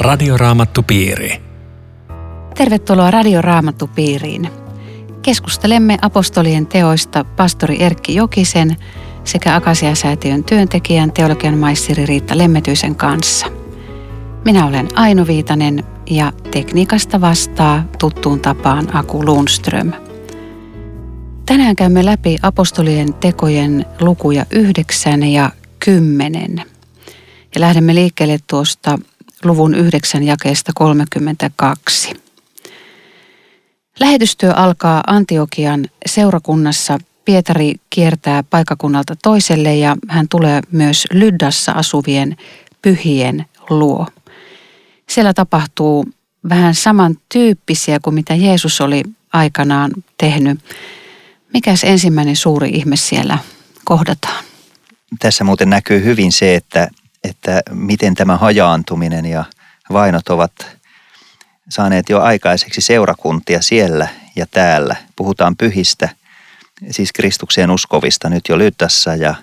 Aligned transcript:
Radioraamattupiiri. 0.00 1.42
Tervetuloa 2.54 3.10
Radioraamattupiiriin. 3.10 4.50
Keskustelemme 5.22 5.98
apostolien 6.02 6.66
teoista 6.66 7.24
pastori 7.24 7.82
Erkki 7.82 8.14
Jokisen 8.14 8.76
sekä 9.24 9.54
Akasiasäätiön 9.54 10.44
työntekijän 10.44 11.12
teologian 11.12 11.58
maisteri 11.58 12.06
Riitta 12.06 12.38
Lemmetyisen 12.38 12.94
kanssa. 12.94 13.46
Minä 14.44 14.66
olen 14.66 14.88
Aino 14.94 15.26
Viitanen 15.26 15.84
ja 16.10 16.32
tekniikasta 16.50 17.20
vastaa 17.20 17.84
tuttuun 17.98 18.40
tapaan 18.40 18.96
Aku 18.96 19.24
Lundström. 19.24 19.92
Tänään 21.46 21.76
käymme 21.76 22.04
läpi 22.04 22.36
apostolien 22.42 23.14
tekojen 23.14 23.86
lukuja 24.00 24.46
9 24.50 25.22
ja 25.22 25.50
10. 25.84 26.62
Ja 27.54 27.60
lähdemme 27.60 27.94
liikkeelle 27.94 28.38
tuosta 28.46 28.98
luvun 29.44 29.74
9 29.74 30.22
jakeesta 30.22 30.72
32. 30.74 32.14
Lähetystyö 34.00 34.52
alkaa 34.52 35.02
Antiokian 35.06 35.86
seurakunnassa. 36.06 36.98
Pietari 37.24 37.74
kiertää 37.90 38.42
paikakunnalta 38.42 39.16
toiselle 39.22 39.76
ja 39.76 39.96
hän 40.08 40.28
tulee 40.28 40.60
myös 40.72 41.06
Lyddassa 41.12 41.72
asuvien 41.72 42.36
pyhien 42.82 43.46
luo. 43.70 44.06
Siellä 45.08 45.34
tapahtuu 45.34 46.06
vähän 46.48 46.74
samantyyppisiä 46.74 47.98
kuin 48.02 48.14
mitä 48.14 48.34
Jeesus 48.34 48.80
oli 48.80 49.02
aikanaan 49.32 49.90
tehnyt. 50.18 50.60
Mikäs 51.52 51.84
ensimmäinen 51.84 52.36
suuri 52.36 52.68
ihme 52.68 52.96
siellä 52.96 53.38
kohdataan? 53.84 54.44
Tässä 55.18 55.44
muuten 55.44 55.70
näkyy 55.70 56.04
hyvin 56.04 56.32
se, 56.32 56.54
että, 56.54 56.88
että 57.24 57.62
miten 57.70 58.14
tämä 58.14 58.36
hajaantuminen 58.36 59.26
ja 59.26 59.44
vainot 59.92 60.28
ovat 60.28 60.52
saaneet 61.68 62.08
jo 62.08 62.20
aikaiseksi 62.20 62.80
seurakuntia 62.80 63.62
siellä 63.62 64.08
ja 64.36 64.46
täällä. 64.50 64.96
Puhutaan 65.16 65.56
pyhistä, 65.56 66.08
siis 66.90 67.12
Kristukseen 67.12 67.70
uskovista 67.70 68.28
nyt 68.28 68.48
jo 68.48 68.58
Lyttässä 68.58 69.14
ja, 69.14 69.34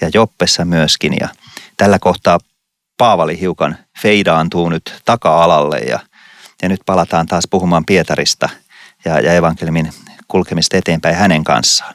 ja 0.00 0.10
Joppessa 0.14 0.64
myöskin. 0.64 1.16
Ja 1.20 1.28
tällä 1.76 1.98
kohtaa 1.98 2.38
Paavali 2.96 3.40
hiukan 3.40 3.78
feidaantuu 4.02 4.68
nyt 4.68 5.02
taka-alalle 5.04 5.78
ja, 5.78 5.98
ja 6.62 6.68
nyt 6.68 6.80
palataan 6.86 7.26
taas 7.26 7.44
puhumaan 7.50 7.84
Pietarista 7.84 8.48
ja, 9.04 9.20
ja 9.20 9.32
evankeliumin 9.32 9.92
kulkemista 10.28 10.76
eteenpäin 10.76 11.16
hänen 11.16 11.44
kanssaan. 11.44 11.94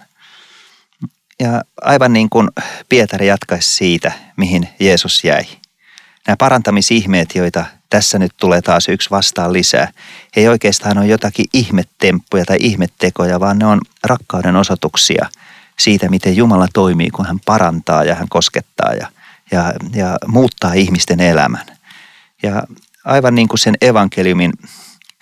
Ja 1.42 1.62
aivan 1.82 2.14
niin 2.14 2.30
kuin 2.30 2.50
Pietari 2.90 3.28
jatkaisi 3.28 3.72
siitä, 3.72 4.12
mihin 4.38 4.70
Jeesus 4.80 5.24
jäi. 5.24 5.44
Nämä 6.28 6.36
parantamisihmeet, 6.38 7.36
joita 7.36 7.66
tässä 7.90 8.20
nyt 8.20 8.32
tulee 8.40 8.62
taas 8.62 8.90
yksi 8.90 9.10
vastaan 9.10 9.54
lisää, 9.54 9.92
ei 10.36 10.48
oikeastaan 10.48 10.98
ole 10.98 11.08
jotakin 11.08 11.46
ihmettemppuja 11.54 12.46
tai 12.46 12.58
ihmettekoja, 12.60 13.40
vaan 13.40 13.60
ne 13.60 13.66
on 13.66 13.82
rakkauden 14.04 14.56
osoituksia 14.56 15.30
siitä, 15.80 16.10
miten 16.10 16.36
Jumala 16.36 16.68
toimii, 16.74 17.10
kun 17.10 17.26
hän 17.26 17.40
parantaa 17.46 18.04
ja 18.04 18.16
hän 18.16 18.30
koskettaa 18.30 18.94
ja, 18.94 19.08
ja, 19.52 19.74
ja 19.94 20.18
muuttaa 20.28 20.74
ihmisten 20.74 21.20
elämän. 21.20 21.66
Ja 22.44 22.64
aivan 23.06 23.36
niin 23.36 23.48
kuin 23.48 23.60
sen 23.60 23.76
evankeliumin 23.82 24.52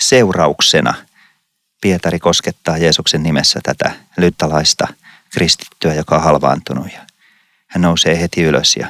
seurauksena 0.02 0.94
Pietari 1.82 2.20
koskettaa 2.20 2.78
Jeesuksen 2.78 3.24
nimessä 3.24 3.60
tätä 3.64 3.92
lyttalaista 4.18 4.88
kristittyä, 5.34 5.94
joka 5.94 6.16
on 6.16 6.24
halvaantunut. 6.24 6.88
Ja 6.94 7.00
hän 7.68 7.82
nousee 7.82 8.22
heti 8.22 8.44
ylös 8.44 8.76
ja 8.76 8.88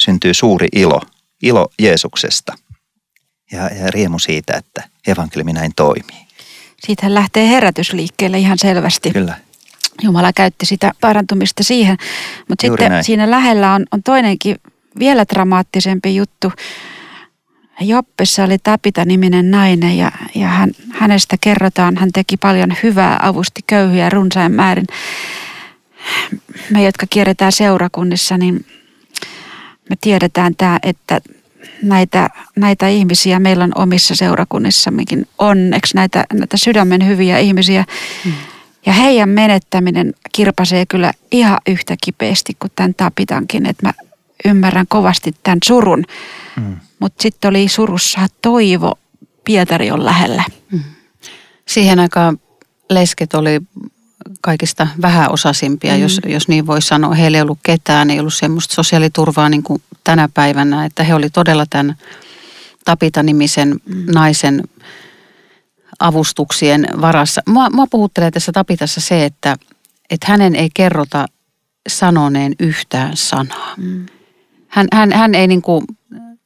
syntyy 0.00 0.34
suuri 0.34 0.68
ilo, 0.72 1.00
ilo 1.42 1.68
Jeesuksesta 1.78 2.54
ja, 3.52 3.62
ja 3.62 3.90
riemu 3.90 4.18
siitä, 4.18 4.56
että 4.56 4.82
evankeliumi 5.06 5.52
näin 5.52 5.72
toimii. 5.76 6.26
Siitähän 6.86 7.14
lähtee 7.14 7.48
herätysliikkeelle 7.48 8.38
ihan 8.38 8.58
selvästi. 8.58 9.10
Kyllä. 9.10 9.34
Jumala 10.02 10.32
käytti 10.32 10.66
sitä 10.66 10.92
parantumista 11.00 11.62
siihen. 11.64 11.96
Mutta 12.48 12.66
sitten 12.66 12.90
näin. 12.90 13.04
siinä 13.04 13.30
lähellä 13.30 13.74
on, 13.74 13.84
on 13.92 14.02
toinenkin 14.02 14.56
vielä 14.98 15.24
dramaattisempi 15.32 16.16
juttu. 16.16 16.52
Joppessa 17.80 18.44
oli 18.44 18.58
Tapita-niminen 18.58 19.50
nainen 19.50 19.98
ja, 19.98 20.12
ja 20.34 20.46
hän, 20.48 20.70
hänestä 20.92 21.36
kerrotaan, 21.40 21.96
hän 21.96 22.12
teki 22.12 22.36
paljon 22.36 22.76
hyvää, 22.82 23.18
avusti 23.22 23.60
köyhiä 23.66 24.10
runsain 24.10 24.52
määrin. 24.52 24.86
Me, 26.70 26.84
jotka 26.84 27.06
kierretään 27.10 27.52
seurakunnissa, 27.52 28.38
niin 28.38 28.66
me 29.90 29.96
tiedetään 30.00 30.56
tämä, 30.56 30.78
että 30.82 31.20
näitä, 31.82 32.30
näitä 32.56 32.88
ihmisiä 32.88 33.38
meillä 33.38 33.64
on 33.64 33.72
omissa 33.74 34.14
seurakunnissammekin 34.14 35.28
onneksi 35.38 35.94
näitä, 35.94 36.24
näitä 36.32 36.56
sydämen 36.56 37.06
hyviä 37.06 37.38
ihmisiä. 37.38 37.84
Mm. 38.24 38.32
Ja 38.86 38.92
heidän 38.92 39.28
menettäminen 39.28 40.14
kirpasee 40.32 40.86
kyllä 40.86 41.12
ihan 41.32 41.58
yhtä 41.66 41.96
kipeästi 42.04 42.56
kuin 42.58 42.72
tämän 42.76 42.94
Tapitankin, 42.94 43.66
että 43.66 43.86
mä 43.86 43.92
ymmärrän 44.44 44.86
kovasti 44.88 45.34
tämän 45.42 45.58
surun. 45.64 46.04
Mm. 46.56 46.76
Mutta 46.98 47.22
sitten 47.22 47.48
oli 47.48 47.68
surussa 47.68 48.26
toivo, 48.42 48.94
Pietari 49.44 49.90
on 49.90 50.04
lähellä. 50.04 50.44
Mm. 50.72 50.80
Siihen 51.66 51.98
aikaan 51.98 52.38
lesket 52.90 53.34
oli 53.34 53.60
kaikista 54.40 54.86
vähäosaisimpia, 55.02 55.94
mm. 55.94 56.00
jos, 56.00 56.20
jos 56.26 56.48
niin 56.48 56.66
voi 56.66 56.82
sanoa. 56.82 57.14
Heillä 57.14 57.38
ei 57.38 57.42
ollut 57.42 57.58
ketään, 57.62 58.10
ei 58.10 58.20
ollut 58.20 58.34
semmoista 58.34 58.74
sosiaaliturvaa 58.74 59.48
niin 59.48 59.62
kuin 59.62 59.82
tänä 60.04 60.28
päivänä, 60.34 60.84
että 60.84 61.04
he 61.04 61.14
oli 61.14 61.30
todella 61.30 61.66
tämän 61.70 61.96
Tapita-nimisen 62.84 63.76
mm. 63.84 64.04
naisen 64.14 64.62
avustuksien 66.00 66.86
varassa. 67.00 67.42
Mua, 67.48 67.70
mua 67.70 67.86
puhuttelee 67.90 68.30
tässä 68.30 68.52
Tapitassa 68.52 69.00
se, 69.00 69.24
että, 69.24 69.56
että 70.10 70.26
hänen 70.28 70.54
ei 70.54 70.68
kerrota 70.74 71.26
sanoneen 71.88 72.54
yhtään 72.60 73.16
sanaa. 73.16 73.74
Mm. 73.76 74.06
Hän, 74.68 74.86
hän, 74.92 75.12
hän 75.12 75.34
ei 75.34 75.46
niin 75.46 75.62
kuin 75.62 75.84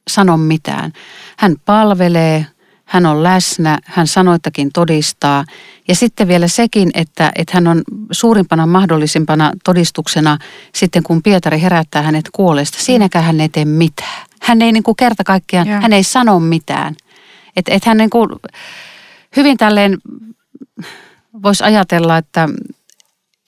sano 0.09 0.37
mitään. 0.37 0.93
Hän 1.37 1.55
palvelee, 1.65 2.45
hän 2.87 3.05
on 3.05 3.23
läsnä, 3.23 3.79
hän 3.85 4.07
sanoittakin 4.07 4.69
todistaa. 4.73 5.45
Ja 5.87 5.95
sitten 5.95 6.27
vielä 6.27 6.47
sekin, 6.47 6.91
että, 6.93 7.31
että 7.35 7.51
hän 7.53 7.67
on 7.67 7.81
suurimpana 8.11 8.65
mahdollisimpana 8.65 9.51
todistuksena 9.63 10.37
sitten, 10.75 11.03
kun 11.03 11.23
Pietari 11.23 11.61
herättää 11.61 12.01
hänet 12.01 12.25
kuolesta. 12.31 12.77
Siinäkään 12.81 13.25
hän 13.25 13.39
ei 13.39 13.49
tee 13.49 13.65
mitään. 13.65 14.25
Hän 14.41 14.61
ei 14.61 14.71
niin 14.71 14.83
kuin 14.83 14.95
kerta 14.95 15.23
kaikkiaan, 15.23 15.67
hän 15.67 15.93
ei 15.93 16.03
sano 16.03 16.39
mitään. 16.39 16.95
Että 17.55 17.73
et 17.73 17.85
hän 17.85 17.97
niin 17.97 18.09
kuin 18.09 18.29
hyvin 19.35 19.57
tälleen 19.57 19.97
voisi 21.43 21.63
ajatella, 21.63 22.17
että 22.17 22.49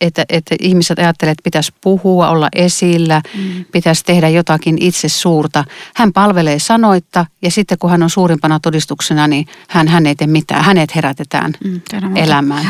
että, 0.02 0.26
että 0.30 0.56
ihmiset 0.60 1.00
ajattelevat, 1.00 1.34
että 1.34 1.44
pitäisi 1.44 1.74
puhua, 1.82 2.30
olla 2.30 2.50
esillä, 2.56 3.22
mm. 3.38 3.66
pitäisi 3.72 4.04
tehdä 4.06 4.30
jotakin 4.30 4.78
itse 4.80 5.10
suurta. 5.10 5.64
Hän 5.96 6.14
palvelee 6.14 6.60
sanoitta 6.60 7.26
ja 7.42 7.52
sitten 7.52 7.78
kun 7.78 7.90
hän 7.90 8.04
on 8.04 8.10
suurimpana 8.10 8.60
todistuksena, 8.60 9.28
niin 9.28 9.48
hän, 9.68 9.88
hän 9.88 10.06
ei 10.06 10.16
tee 10.16 10.28
mitään. 10.28 10.64
Hänet 10.64 10.96
herätetään 10.96 11.54
mm, 11.64 11.82
elämään. 12.16 12.66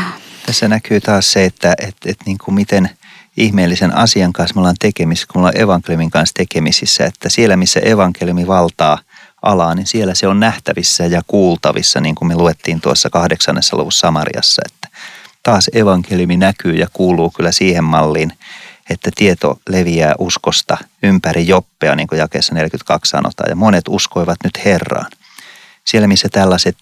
Tässä 0.45 0.67
näkyy 0.67 1.01
taas 1.01 1.31
se, 1.31 1.45
että, 1.45 1.73
että, 1.79 2.09
että 2.09 2.23
niin 2.25 2.37
kuin 2.37 2.55
miten 2.55 2.89
ihmeellisen 3.37 3.95
asian 3.95 4.33
kanssa 4.33 4.55
me 4.55 4.59
ollaan 4.59 4.75
tekemisissä, 4.79 5.27
kun 5.31 5.41
me 5.41 5.47
ollaan 5.47 5.61
evankeliumin 5.61 6.09
kanssa 6.09 6.33
tekemisissä, 6.33 7.05
että 7.05 7.29
siellä 7.29 7.57
missä 7.57 7.79
evankeliumi 7.79 8.47
valtaa 8.47 8.97
alaa, 9.41 9.75
niin 9.75 9.87
siellä 9.87 10.15
se 10.15 10.27
on 10.27 10.39
nähtävissä 10.39 11.05
ja 11.05 11.21
kuultavissa, 11.27 12.01
niin 12.01 12.15
kuin 12.15 12.27
me 12.27 12.35
luettiin 12.35 12.81
tuossa 12.81 13.09
kahdeksannessa 13.09 13.77
luvussa 13.77 13.99
Samariassa, 13.99 14.61
että 14.65 14.97
taas 15.43 15.69
evankeliumi 15.73 16.37
näkyy 16.37 16.73
ja 16.73 16.87
kuuluu 16.93 17.29
kyllä 17.29 17.51
siihen 17.51 17.83
malliin, 17.83 18.33
että 18.89 19.11
tieto 19.15 19.59
leviää 19.69 20.15
uskosta 20.19 20.77
ympäri 21.03 21.47
joppea, 21.47 21.95
niin 21.95 22.07
kuin 22.07 22.19
jakeessa 22.19 22.55
42 22.55 23.09
sanotaan, 23.09 23.49
ja 23.49 23.55
monet 23.55 23.83
uskoivat 23.89 24.37
nyt 24.43 24.65
Herraan. 24.65 25.11
Siellä, 25.85 26.07
missä 26.07 26.29
tällaiset 26.31 26.77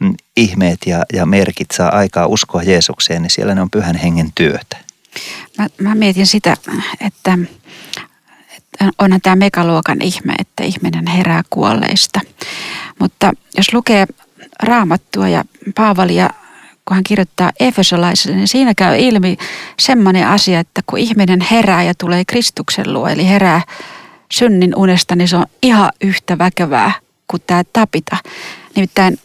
mm, 0.00 0.14
ihmeet 0.36 0.78
ja, 0.86 1.04
ja 1.12 1.26
merkit 1.26 1.70
saa 1.70 1.96
aikaa 1.96 2.26
uskoa 2.26 2.62
Jeesukseen, 2.62 3.22
niin 3.22 3.30
siellä 3.30 3.54
ne 3.54 3.62
on 3.62 3.70
pyhän 3.70 3.96
hengen 3.96 4.32
työtä. 4.34 4.76
Mä, 5.58 5.66
mä 5.80 5.94
mietin 5.94 6.26
sitä, 6.26 6.52
että, 6.52 6.72
että 7.00 7.38
onhan 8.98 9.20
tämä 9.20 9.36
megaluokan 9.36 10.02
ihme, 10.02 10.34
että 10.38 10.64
ihminen 10.64 11.06
herää 11.06 11.42
kuolleista. 11.50 12.20
Mutta 12.98 13.32
jos 13.56 13.72
lukee 13.72 14.06
raamattua 14.62 15.28
ja 15.28 15.44
Paavalia 15.74 16.30
kun 16.88 16.94
hän 16.94 17.04
kirjoittaa 17.04 17.52
Efesolaisille, 17.60 18.36
niin 18.36 18.48
siinä 18.48 18.74
käy 18.76 18.98
ilmi 18.98 19.36
semmoinen 19.78 20.26
asia, 20.26 20.60
että 20.60 20.80
kun 20.86 20.98
ihminen 20.98 21.40
herää 21.40 21.82
ja 21.82 21.94
tulee 21.94 22.24
Kristuksen 22.24 22.92
luo, 22.92 23.08
eli 23.08 23.28
herää 23.28 23.62
synnin 24.32 24.76
unesta, 24.76 25.16
niin 25.16 25.28
se 25.28 25.36
on 25.36 25.46
ihan 25.62 25.90
yhtä 26.00 26.38
väkevää 26.38 26.92
kuin 27.30 27.42
tämä 27.46 27.62
tapita. 27.72 28.16
Nimittäin 28.74 29.18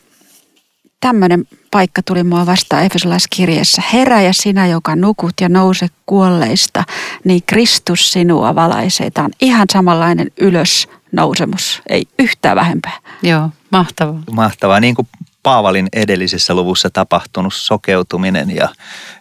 tämmöinen 0.99 1.45
paikka 1.71 2.01
tuli 2.03 2.23
mua 2.23 2.45
vastaan 2.45 2.83
Efesolaiskirjeessä. 2.85 3.81
Herä 3.93 4.21
ja 4.21 4.33
sinä, 4.33 4.67
joka 4.67 4.95
nukut 4.95 5.33
ja 5.41 5.49
nouse 5.49 5.87
kuolleista, 6.05 6.83
niin 7.23 7.41
Kristus 7.45 8.11
sinua 8.11 8.55
valaisee. 8.55 9.11
Tämä 9.11 9.25
on 9.25 9.31
ihan 9.41 9.67
samanlainen 9.73 10.31
ylös 10.39 10.87
nousemus, 11.11 11.81
ei 11.89 12.03
yhtään 12.19 12.55
vähempää. 12.55 12.97
Joo, 13.21 13.49
mahtavaa. 13.71 14.23
Mahtavaa, 14.31 14.79
niin 14.79 14.95
kuin 14.95 15.07
Paavalin 15.43 15.87
edellisessä 15.93 16.53
luvussa 16.53 16.89
tapahtunut 16.89 17.53
sokeutuminen 17.53 18.55
ja, 18.55 18.69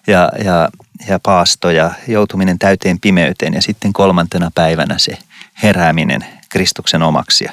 ja, 0.07 0.33
ja, 0.45 0.69
ja 1.09 1.19
paasto 1.23 1.71
ja 1.71 1.91
joutuminen 2.09 2.59
täyteen 2.59 3.01
pimeyteen 3.01 3.55
ja 3.55 3.63
sitten 3.63 3.93
kolmantena 3.93 4.51
päivänä 4.55 4.99
se 4.99 5.19
herääminen 5.63 6.27
Kristuksen 6.49 7.03
omaksi 7.03 7.45
ja 7.45 7.53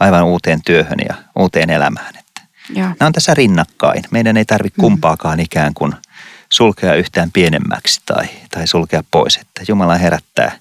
aivan 0.00 0.24
uuteen 0.24 0.62
työhön 0.62 0.98
ja 1.08 1.14
uuteen 1.38 1.70
elämään. 1.70 2.14
Että 2.16 2.42
ja. 2.74 2.84
Nämä 2.84 3.06
on 3.06 3.12
tässä 3.12 3.34
rinnakkain. 3.34 4.04
Meidän 4.10 4.36
ei 4.36 4.44
tarvitse 4.44 4.78
mm. 4.78 4.82
kumpaakaan 4.82 5.40
ikään 5.40 5.74
kuin 5.74 5.92
sulkea 6.48 6.94
yhtään 6.94 7.30
pienemmäksi 7.32 8.00
tai, 8.06 8.26
tai 8.50 8.66
sulkea 8.66 9.02
pois, 9.10 9.36
että 9.36 9.62
Jumala 9.68 9.94
herättää 9.94 10.58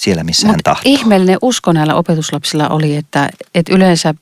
siellä, 0.00 0.24
missä 0.24 0.46
Mut 0.46 0.52
hän 0.52 0.60
tahtoo. 0.64 0.92
ihmeellinen 0.92 1.38
usko 1.42 1.72
näillä 1.72 1.94
opetuslapsilla 1.94 2.68
oli, 2.68 2.96
että, 2.96 3.28
että 3.54 3.74
yleensä 3.74 4.14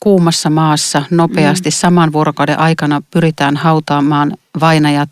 kuumassa 0.00 0.50
maassa 0.50 1.02
nopeasti 1.10 1.68
mm. 1.68 1.72
saman 1.72 2.12
vuorokauden 2.12 2.58
aikana 2.58 3.02
pyritään 3.10 3.56
hautaamaan 3.56 4.36
vainajat. 4.60 5.10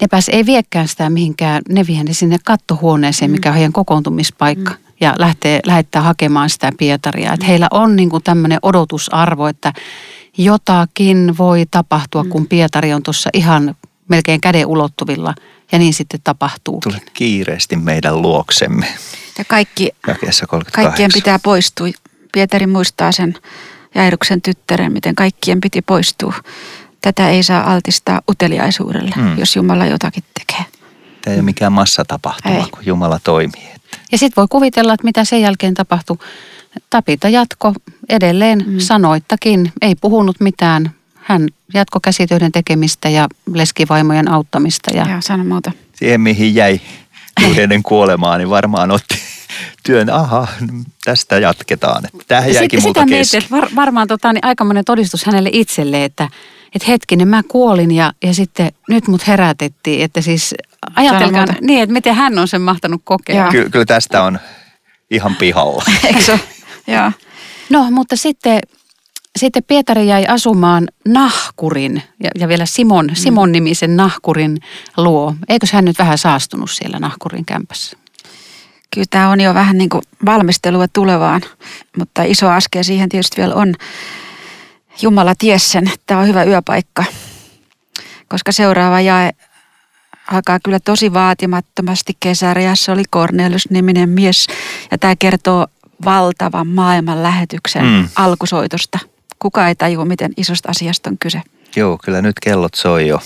Ne 0.00 0.08
pääs 0.10 0.28
ei 0.28 0.46
viekään 0.46 0.88
sitä 0.88 1.10
mihinkään, 1.10 1.62
ne 1.68 1.86
vie 1.86 2.04
ne 2.04 2.12
sinne 2.12 2.36
kattohuoneeseen, 2.44 3.30
mm. 3.30 3.32
mikä 3.32 3.48
on 3.48 3.54
heidän 3.54 3.72
kokoontumispaikka. 3.72 4.70
Mm. 4.70 4.78
Ja 5.00 5.14
lähtee, 5.18 5.60
lähettää 5.66 6.02
hakemaan 6.02 6.50
sitä 6.50 6.72
Pietaria. 6.78 7.32
Että 7.32 7.46
heillä 7.46 7.68
on 7.70 7.96
niin 7.96 8.10
kuin 8.10 8.22
tämmöinen 8.22 8.58
odotusarvo, 8.62 9.46
että 9.46 9.72
jotakin 10.38 11.38
voi 11.38 11.66
tapahtua, 11.70 12.24
mm. 12.24 12.30
kun 12.30 12.46
Pietari 12.46 12.94
on 12.94 13.02
tuossa 13.02 13.30
ihan 13.32 13.74
melkein 14.08 14.40
käden 14.40 14.66
ulottuvilla. 14.66 15.34
Ja 15.72 15.78
niin 15.78 15.94
sitten 15.94 16.20
tapahtuu. 16.24 16.80
Tule 16.82 17.02
kiireesti 17.14 17.76
meidän 17.76 18.22
luoksemme. 18.22 18.86
Ja 19.38 19.44
kaikki, 19.44 19.90
kaikkien 20.72 21.10
pitää 21.14 21.38
poistua 21.38 21.86
Pietari 22.32 22.66
muistaa 22.66 23.12
sen 23.12 23.34
Jairuksen 23.94 24.42
tyttären, 24.42 24.92
miten 24.92 25.14
kaikkien 25.14 25.60
piti 25.60 25.82
poistua. 25.82 26.34
Tätä 27.00 27.28
ei 27.28 27.42
saa 27.42 27.72
altistaa 27.72 28.20
uteliaisuudelle, 28.30 29.10
hmm. 29.16 29.38
jos 29.38 29.56
Jumala 29.56 29.86
jotakin 29.86 30.24
tekee. 30.38 30.64
Tämä 31.22 31.32
ei 31.32 31.38
ole 31.38 31.44
mikään 31.44 31.72
massatapahtuma, 31.72 32.54
ei. 32.54 32.70
kun 32.70 32.86
Jumala 32.86 33.20
toimii. 33.24 33.68
Ja 34.12 34.18
sitten 34.18 34.42
voi 34.42 34.46
kuvitella, 34.50 34.94
että 34.94 35.04
mitä 35.04 35.24
sen 35.24 35.40
jälkeen 35.40 35.74
tapahtui. 35.74 36.16
Tapita 36.90 37.28
jatko 37.28 37.72
edelleen 38.08 38.64
hmm. 38.64 38.78
sanoittakin, 38.78 39.72
ei 39.82 39.94
puhunut 39.94 40.36
mitään. 40.40 40.90
Hän 41.14 41.48
jatko 41.74 42.00
käsitöiden 42.00 42.52
tekemistä 42.52 43.08
ja 43.08 43.26
leskivaimojen 43.52 44.30
auttamista. 44.30 44.90
Ja, 44.90 45.08
ja 45.08 45.20
sano 45.20 45.44
muuta. 45.44 45.72
Siihen 45.94 46.20
mihin 46.20 46.54
jäi 46.54 46.80
ennen 47.56 47.82
kuolemaa, 47.82 48.38
niin 48.38 48.50
varmaan 48.50 48.90
otti 48.90 49.27
työn, 49.88 50.10
aha, 50.10 50.48
tästä 51.04 51.38
jatketaan. 51.38 52.02
Tämähän 52.28 52.54
jäikin 52.54 52.82
Sitä 52.82 53.06
mietin, 53.06 53.38
että 53.38 53.50
var, 53.50 53.68
varmaan 53.76 54.08
tota, 54.08 54.32
niin 54.32 54.44
aikamoinen 54.44 54.84
todistus 54.84 55.24
hänelle 55.24 55.50
itselle, 55.52 56.04
että, 56.04 56.28
että 56.74 56.88
hetkinen, 56.88 57.28
mä 57.28 57.42
kuolin 57.42 57.90
ja, 57.90 58.12
ja 58.24 58.34
sitten 58.34 58.72
nyt 58.88 59.08
mut 59.08 59.26
herätettiin. 59.26 60.04
Että 60.04 60.20
siis 60.20 60.54
ajatelkaa 60.96 61.46
niin, 61.60 61.82
että 61.82 61.92
miten 61.92 62.14
hän 62.14 62.38
on 62.38 62.48
sen 62.48 62.60
mahtanut 62.60 63.00
kokea. 63.04 63.48
Ky- 63.50 63.70
kyllä 63.70 63.84
tästä 63.84 64.22
on 64.22 64.38
ihan 65.10 65.36
pihalla. 65.36 65.84
Eikö 66.04 66.38
Joo. 66.94 67.12
No, 67.70 67.90
mutta 67.90 68.16
sitten, 68.16 68.60
sitten 69.38 69.62
Pietari 69.64 70.08
jäi 70.08 70.26
asumaan 70.26 70.88
nahkurin 71.08 72.02
ja, 72.24 72.30
ja 72.38 72.48
vielä 72.48 72.66
Simon, 72.66 73.06
mm. 73.06 73.14
Simon 73.14 73.52
nimisen 73.52 73.96
nahkurin 73.96 74.58
luo. 74.96 75.34
Eikös 75.48 75.72
hän 75.72 75.84
nyt 75.84 75.98
vähän 75.98 76.18
saastunut 76.18 76.70
siellä 76.70 76.98
nahkurin 76.98 77.44
kämpässä? 77.44 77.96
Kyllä 78.94 79.06
tämä 79.10 79.30
on 79.30 79.40
jo 79.40 79.54
vähän 79.54 79.78
niin 79.78 79.90
kuin 79.90 80.02
valmistelua 80.26 80.88
tulevaan, 80.88 81.42
mutta 81.98 82.22
iso 82.22 82.48
askel 82.48 82.82
siihen 82.82 83.08
tietysti 83.08 83.36
vielä 83.36 83.54
on. 83.54 83.74
Jumala 85.02 85.34
ties 85.38 85.72
sen, 85.72 85.90
tämä 86.06 86.20
on 86.20 86.26
hyvä 86.26 86.44
yöpaikka, 86.44 87.04
koska 88.28 88.52
seuraava 88.52 89.00
jae 89.00 89.30
alkaa 90.32 90.58
kyllä 90.64 90.80
tosi 90.80 91.12
vaatimattomasti 91.12 92.16
kesäriassa 92.20 92.92
oli 92.92 93.02
Cornelius-niminen 93.14 94.08
mies 94.08 94.46
ja 94.90 94.98
tämä 94.98 95.16
kertoo 95.16 95.66
valtavan 96.04 96.66
maailman 96.66 97.22
lähetyksen 97.22 97.84
mm. 97.84 98.08
alkusoitosta. 98.16 98.98
Kuka 99.38 99.68
ei 99.68 99.74
tajua, 99.74 100.04
miten 100.04 100.32
isosta 100.36 100.68
asiasta 100.68 101.10
on 101.10 101.18
kyse. 101.18 101.42
Joo, 101.76 101.98
kyllä 102.04 102.22
nyt 102.22 102.40
kellot 102.40 102.74
soi 102.74 103.08
jo 103.08 103.20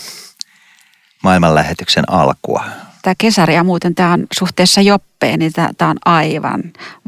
maailmanlähetyksen 1.23 2.05
alkua 2.11 2.65
tämä 3.03 3.15
kesäriä 3.19 3.65
muuten, 3.65 3.95
tämä 3.95 4.13
on 4.13 4.27
suhteessa 4.33 4.81
Joppeen, 4.81 5.39
niin 5.39 5.53
tämä 5.53 5.91
on 5.91 5.97
aivan 6.05 6.63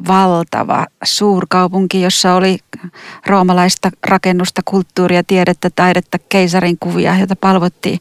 valtava 0.09 0.87
suurkaupunki, 1.05 2.03
jossa 2.03 2.35
oli 2.35 2.59
roomalaista 3.27 3.91
rakennusta, 4.07 4.63
kulttuuria, 4.65 5.25
tiedettä, 5.25 5.71
taidetta, 5.77 6.19
keisarin 6.29 6.77
kuvia, 6.81 7.19
joita 7.19 7.37
palvottiin. 7.37 7.99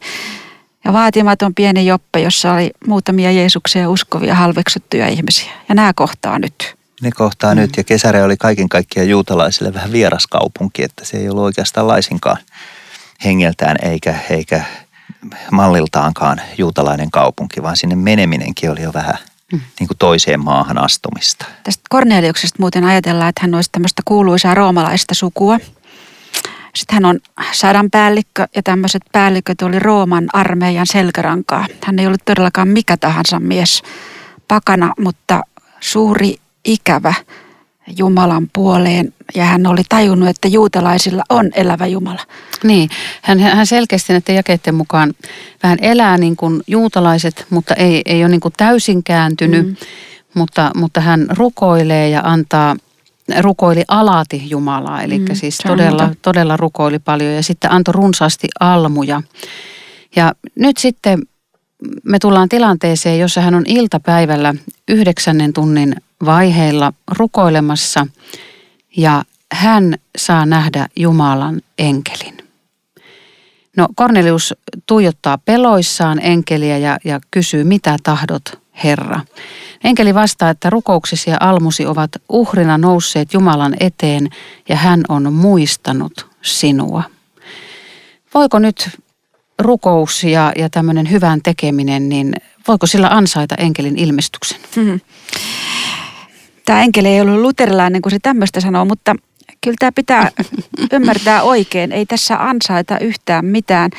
Ja 0.84 0.92
vaatimaton 0.92 1.54
pieni 1.54 1.86
Joppe, 1.86 2.20
jossa 2.20 2.52
oli 2.52 2.70
muutamia 2.86 3.30
Jeesuksia 3.30 3.90
uskovia 3.90 4.34
halveksuttuja 4.34 5.08
ihmisiä. 5.08 5.52
Ja 5.68 5.74
nämä 5.74 5.92
kohtaa 5.92 6.38
nyt. 6.38 6.76
Ne 7.00 7.10
kohtaa 7.10 7.54
mm. 7.54 7.60
nyt 7.60 7.76
ja 7.76 7.84
Kesare 7.84 8.22
oli 8.22 8.36
kaiken 8.36 8.68
kaikkiaan 8.68 9.08
juutalaisille 9.08 9.74
vähän 9.74 9.92
vieras 9.92 10.26
kaupunki, 10.26 10.82
että 10.82 11.04
se 11.04 11.16
ei 11.16 11.28
ollut 11.28 11.44
oikeastaan 11.44 11.88
laisinkaan 11.88 12.36
hengeltään 13.24 13.76
eikä, 13.82 14.14
eikä 14.30 14.64
malliltaankaan 15.52 16.40
juutalainen 16.58 17.10
kaupunki, 17.10 17.62
vaan 17.62 17.76
sinne 17.76 17.96
meneminenkin 17.96 18.70
oli 18.70 18.82
jo 18.82 18.92
vähän 18.92 19.18
mm. 19.52 19.60
niin 19.80 19.86
kuin 19.88 19.98
toiseen 19.98 20.44
maahan 20.44 20.78
astumista. 20.78 21.46
Tästä 21.62 21.82
Korneliuksesta 21.90 22.56
muuten 22.60 22.84
ajatellaan, 22.84 23.28
että 23.28 23.40
hän 23.42 23.54
olisi 23.54 23.70
tämmöistä 23.72 24.02
kuuluisaa 24.04 24.54
roomalaista 24.54 25.14
sukua. 25.14 25.58
Sitten 26.74 26.94
hän 26.94 27.04
on 27.04 27.20
sadan 27.52 27.90
päällikkö 27.90 28.46
ja 28.56 28.62
tämmöiset 28.62 29.02
päälliköt 29.12 29.62
oli 29.62 29.78
Rooman 29.78 30.28
armeijan 30.32 30.86
selkärankaa. 30.86 31.66
Hän 31.84 31.98
ei 31.98 32.06
ollut 32.06 32.24
todellakaan 32.24 32.68
mikä 32.68 32.96
tahansa 32.96 33.40
mies 33.40 33.82
pakana, 34.48 34.92
mutta 35.00 35.42
suuri 35.80 36.36
ikävä 36.64 37.14
Jumalan 37.98 38.50
puoleen 38.52 39.13
ja 39.34 39.44
hän 39.44 39.66
oli 39.66 39.82
tajunnut, 39.88 40.28
että 40.28 40.48
juutalaisilla 40.48 41.22
on 41.28 41.50
elävä 41.54 41.86
Jumala. 41.86 42.20
Niin, 42.62 42.90
hän, 43.22 43.38
hän 43.38 43.66
selkeästi 43.66 44.12
näiden 44.12 44.34
jakeiden 44.36 44.74
mukaan 44.74 45.14
vähän 45.62 45.78
elää 45.82 46.18
niin 46.18 46.36
kuin 46.36 46.62
juutalaiset, 46.66 47.46
mutta 47.50 47.74
ei, 47.74 48.02
ei 48.06 48.22
ole 48.22 48.28
niin 48.28 48.40
kuin 48.40 48.54
täysin 48.56 49.04
kääntynyt, 49.04 49.66
mm. 49.66 49.76
mutta, 50.34 50.70
mutta 50.74 51.00
hän 51.00 51.26
rukoilee 51.30 52.08
ja 52.08 52.20
antaa, 52.24 52.76
rukoili 53.40 53.84
alati 53.88 54.42
Jumalaa, 54.50 55.02
eli 55.02 55.18
mm, 55.18 55.26
siis 55.32 55.58
todella, 55.58 56.10
todella 56.22 56.56
rukoili 56.56 56.98
paljon 56.98 57.32
ja 57.32 57.42
sitten 57.42 57.72
antoi 57.72 57.92
runsaasti 57.92 58.48
almuja. 58.60 59.22
Ja 60.16 60.32
nyt 60.54 60.76
sitten 60.76 61.18
me 62.04 62.18
tullaan 62.18 62.48
tilanteeseen, 62.48 63.18
jossa 63.18 63.40
hän 63.40 63.54
on 63.54 63.64
iltapäivällä 63.66 64.54
yhdeksännen 64.88 65.52
tunnin 65.52 65.96
vaiheilla 66.24 66.92
rukoilemassa 67.18 68.06
ja 68.96 69.24
hän 69.52 69.94
saa 70.16 70.46
nähdä 70.46 70.88
Jumalan 70.96 71.60
enkelin. 71.78 72.36
No 73.76 73.88
Cornelius 73.98 74.54
tuijottaa 74.86 75.38
peloissaan 75.38 76.20
enkeliä 76.22 76.78
ja, 76.78 76.98
ja 77.04 77.20
kysyy, 77.30 77.64
mitä 77.64 77.96
tahdot, 78.02 78.42
Herra. 78.84 79.20
Enkeli 79.84 80.14
vastaa, 80.14 80.50
että 80.50 80.70
rukouksesi 80.70 81.30
ja 81.30 81.36
almusi 81.40 81.86
ovat 81.86 82.10
uhrina 82.28 82.78
nousseet 82.78 83.34
Jumalan 83.34 83.76
eteen 83.80 84.28
ja 84.68 84.76
hän 84.76 85.00
on 85.08 85.32
muistanut 85.32 86.26
sinua. 86.42 87.02
Voiko 88.34 88.58
nyt 88.58 88.90
rukous 89.58 90.24
ja, 90.24 90.52
ja 90.56 90.70
tämmöinen 90.70 91.10
hyvän 91.10 91.42
tekeminen, 91.42 92.08
niin 92.08 92.34
voiko 92.68 92.86
sillä 92.86 93.08
ansaita 93.08 93.54
enkelin 93.54 93.98
ilmestyksen? 93.98 94.60
Mm-hmm 94.76 95.00
tämä 96.64 96.82
enkeli 96.82 97.08
ei 97.08 97.20
ollut 97.20 97.40
luterilainen, 97.40 98.02
kun 98.02 98.12
se 98.12 98.18
tämmöistä 98.22 98.60
sanoo, 98.60 98.84
mutta 98.84 99.14
kyllä 99.60 99.76
tämä 99.78 99.92
pitää 99.92 100.30
ymmärtää 100.92 101.42
oikein. 101.42 101.92
Ei 101.92 102.06
tässä 102.06 102.36
ansaita 102.48 102.98
yhtään 102.98 103.44
mitään. 103.44 103.90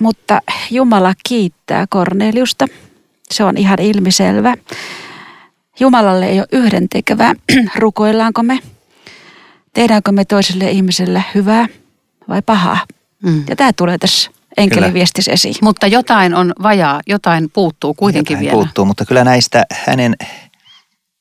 Mutta 0.00 0.40
Jumala 0.70 1.14
kiittää 1.28 1.86
Korneliusta. 1.90 2.66
Se 3.30 3.44
on 3.44 3.56
ihan 3.56 3.80
ilmiselvä. 3.80 4.54
Jumalalle 5.80 6.26
ei 6.26 6.38
ole 6.38 6.48
yhdentekevää. 6.52 7.34
Rukoillaanko 7.76 8.42
me? 8.42 8.58
Tehdäänkö 9.74 10.12
me 10.12 10.24
toiselle 10.24 10.70
ihmiselle 10.70 11.24
hyvää 11.34 11.66
vai 12.28 12.42
pahaa? 12.42 12.78
Mm. 13.22 13.44
Ja 13.48 13.56
tämä 13.56 13.72
tulee 13.72 13.98
tässä 13.98 14.30
enkelin 14.56 14.94
viestissä 14.94 15.32
esiin. 15.32 15.54
Mutta 15.62 15.86
jotain 15.86 16.34
on 16.34 16.52
vajaa, 16.62 17.00
jotain 17.06 17.50
puuttuu 17.52 17.94
kuitenkin 17.94 18.34
jotain 18.34 18.44
vielä. 18.44 18.54
puuttuu, 18.54 18.84
mutta 18.84 19.04
kyllä 19.04 19.24
näistä 19.24 19.64
hänen 19.86 20.14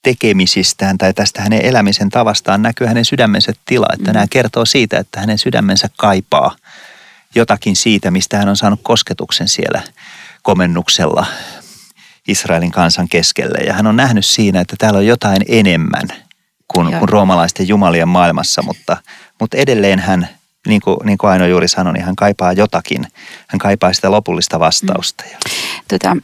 tekemisistään 0.04 0.98
tai 0.98 1.14
tästä 1.14 1.42
hänen 1.42 1.66
elämisen 1.66 2.10
tavastaan 2.10 2.62
näkyy 2.62 2.88
hänen 2.88 3.06
sydämensä 3.06 3.54
tila. 3.66 3.88
Että 3.94 4.12
mm. 4.12 4.14
nämä 4.14 4.28
kertoo 4.30 4.66
siitä, 4.66 5.00
että 5.00 5.20
hänen 5.20 5.38
sydämensä 5.38 5.90
kaipaa 5.98 6.56
jotakin 7.36 7.76
siitä, 7.76 8.12
mistä 8.12 8.38
hän 8.38 8.50
on 8.50 8.58
saanut 8.58 8.80
kosketuksen 8.84 9.48
siellä 9.48 9.82
komennuksella 10.42 11.26
Israelin 12.28 12.72
kansan 12.72 13.10
keskelle. 13.10 13.58
Ja 13.58 13.74
hän 13.74 13.88
on 13.88 13.96
nähnyt 13.96 14.26
siinä, 14.26 14.62
että 14.62 14.76
täällä 14.80 14.98
on 14.98 15.06
jotain 15.06 15.42
enemmän 15.48 16.08
kuin, 16.68 16.94
kuin 17.00 17.10
roomalaisten 17.10 17.68
jumalien 17.68 18.08
maailmassa, 18.08 18.62
mutta, 18.62 18.98
mutta 19.40 19.58
edelleen 19.58 20.00
hän, 20.00 20.28
niin 20.68 20.82
kuin, 20.82 20.98
niin 21.04 21.18
kuin 21.18 21.32
Aino 21.32 21.46
juuri 21.46 21.68
sanoi, 21.68 21.94
niin 21.94 22.06
hän 22.06 22.16
kaipaa 22.16 22.54
jotakin. 22.54 23.08
Hän 23.48 23.60
kaipaa 23.60 23.94
sitä 23.94 24.12
lopullista 24.12 24.60
vastausta. 24.60 25.24
Mm. 25.24 25.52
Tota, 25.88 26.18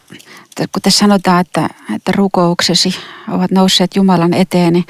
kun 0.56 0.82
tässä 0.82 1.00
sanotaan, 1.00 1.42
että, 1.42 1.70
että 1.96 2.12
rukouksesi 2.16 2.96
ovat 3.32 3.52
nousseet 3.52 3.96
Jumalan 3.96 4.34
eteen, 4.34 4.74
niin 4.74 4.86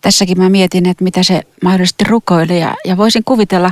tässäkin 0.00 0.38
mä 0.38 0.48
mietin, 0.48 0.88
että 0.88 1.04
mitä 1.04 1.22
se 1.22 1.42
mahdollisesti 1.62 2.04
rukoili. 2.04 2.60
Ja, 2.60 2.74
ja 2.84 2.96
voisin 2.96 3.24
kuvitella, 3.24 3.70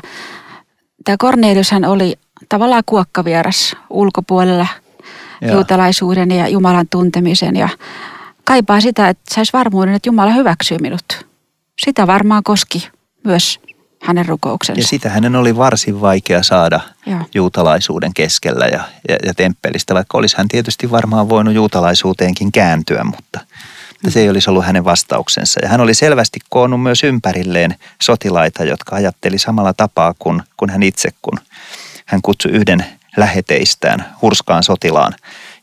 tämä 1.05 1.17
Corneliushan 1.17 1.85
oli 1.85 2.17
tavallaan 2.49 2.83
kuokkavieras 2.87 3.77
ulkopuolella 3.91 4.67
Joo. 5.41 5.55
juutalaisuuden 5.55 6.31
ja 6.31 6.49
Jumalan 6.49 6.89
tuntemisen 6.91 7.57
ja 7.57 7.69
kaipaa 8.45 8.81
sitä, 8.81 9.09
että 9.09 9.35
saisi 9.35 9.53
varmuuden, 9.53 9.95
että 9.95 10.09
Jumala 10.09 10.33
hyväksyy 10.33 10.79
minut. 10.79 11.27
Sitä 11.85 12.07
varmaan 12.07 12.43
koski 12.43 12.89
myös 13.25 13.61
hänen 14.03 14.27
rukouksensa. 14.27 14.81
Ja 14.81 14.87
sitä 14.87 15.11
hänen 15.11 15.37
oli 15.37 15.57
varsin 15.57 16.01
vaikea 16.01 16.43
saada 16.43 16.81
Joo. 17.07 17.21
juutalaisuuden 17.35 18.15
keskellä 18.15 18.65
ja, 18.65 18.81
ja, 19.09 19.17
ja 19.27 19.35
temppelistä, 19.35 19.95
vaikka 19.95 20.19
olisi 20.19 20.37
hän 20.37 20.49
tietysti 20.49 20.91
varmaan 20.91 21.29
voinut 21.29 21.55
juutalaisuuteenkin 21.55 22.53
kääntyä, 22.53 23.05
mutta, 23.05 23.41
mutta 23.93 24.11
se 24.11 24.21
ei 24.21 24.31
olisi 24.31 24.51
ollut 24.51 24.65
hänen 24.65 24.85
vastauksensa. 24.85 25.61
Ja 25.63 25.69
hän 25.69 25.81
oli 25.81 25.95
selvästi 25.95 26.41
koonnut 26.51 26.83
myös 26.83 27.05
ympärilleen 27.05 27.75
sotilaita, 28.03 28.65
jotka 28.65 28.97
ajatteli 28.97 29.39
samalla 29.39 29.73
tapaa 29.73 30.15
kuin, 30.19 30.43
kuin 30.57 30.71
hän 30.71 30.83
itse, 30.83 31.11
kun 31.23 31.39
hän 32.07 32.23
kutsui 32.23 32.53
yhden 32.53 32.85
läheteistään 33.17 34.07
hurskaan 34.23 34.63
sotilaan 34.63 35.15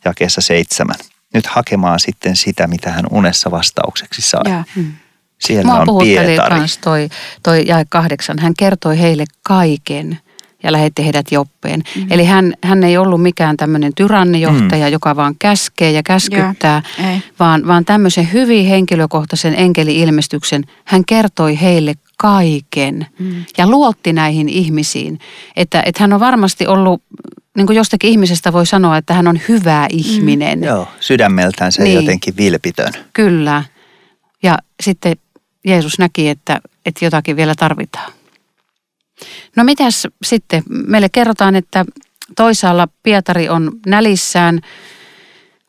jakeessa 0.06 0.42
seitsemän. 0.42 0.96
Nyt 1.34 1.46
hakemaan 1.46 2.00
sitten 2.00 2.36
sitä, 2.36 2.68
mitä 2.68 2.92
hän 2.92 3.06
unessa 3.12 3.52
vastaukseksi 3.52 4.22
sai. 4.22 4.42
Ja. 4.52 4.64
Hmm. 4.76 4.94
Siellä 5.40 5.64
Mua 5.64 5.84
on 5.88 6.04
Pietari. 6.04 6.60
Kans 6.60 6.78
toi, 6.78 7.10
toi 7.44 7.64
jae 7.68 7.86
kahdeksan. 7.90 8.40
Hän 8.40 8.54
kertoi 8.58 9.00
heille 9.00 9.26
kaiken 9.44 10.20
ja 10.64 10.72
lähetti 10.72 11.06
heidät 11.06 11.26
Joppeen. 11.32 11.84
Mm. 11.96 12.08
Eli 12.10 12.26
hän, 12.26 12.54
hän 12.64 12.84
ei 12.84 12.98
ollut 12.98 13.22
mikään 13.22 13.58
tämmöinen 13.58 13.92
tyrannijohtaja, 13.96 14.86
mm. 14.86 14.92
joka 14.92 15.16
vaan 15.16 15.36
käskee 15.40 15.92
ja 15.92 16.04
käskyttää, 16.04 16.82
Joo, 17.00 17.08
vaan, 17.40 17.68
vaan 17.68 17.86
tämmöisen 17.86 18.34
hyvin 18.34 18.66
henkilökohtaisen 18.66 19.56
enkeli-ilmestyksen 19.56 20.64
hän 20.86 21.06
kertoi 21.06 21.62
heille 21.62 21.94
kaiken 22.18 23.08
mm. 23.20 23.46
ja 23.58 23.68
luotti 23.68 24.14
näihin 24.14 24.50
ihmisiin. 24.50 25.20
Että, 25.56 25.84
että 25.86 26.04
hän 26.04 26.14
on 26.14 26.20
varmasti 26.20 26.68
ollut, 26.68 27.04
niin 27.58 27.68
kuin 27.68 27.78
jostakin 27.78 28.10
ihmisestä 28.10 28.54
voi 28.54 28.66
sanoa, 28.66 28.98
että 28.98 29.14
hän 29.14 29.28
on 29.28 29.40
hyvä 29.50 29.88
mm. 29.92 29.98
ihminen. 29.98 30.60
Mm. 30.60 30.66
Joo, 30.66 30.88
sydämeltään 31.00 31.72
se 31.72 31.84
niin. 31.84 31.96
jotenkin 31.96 32.38
vilpitön. 32.38 32.94
Kyllä. 33.14 33.64
Ja 34.44 34.58
sitten 34.84 35.16
Jeesus 35.66 36.00
näki, 36.00 36.30
että, 36.30 36.60
että 36.86 37.06
jotakin 37.06 37.36
vielä 37.36 37.56
tarvitaan. 37.56 38.14
No 39.56 39.64
mitäs 39.64 40.08
sitten? 40.26 40.64
Meille 40.70 41.10
kerrotaan, 41.10 41.56
että 41.56 41.86
toisaalla 42.36 42.88
Pietari 43.04 43.50
on 43.50 43.72
nälissään. 43.86 44.62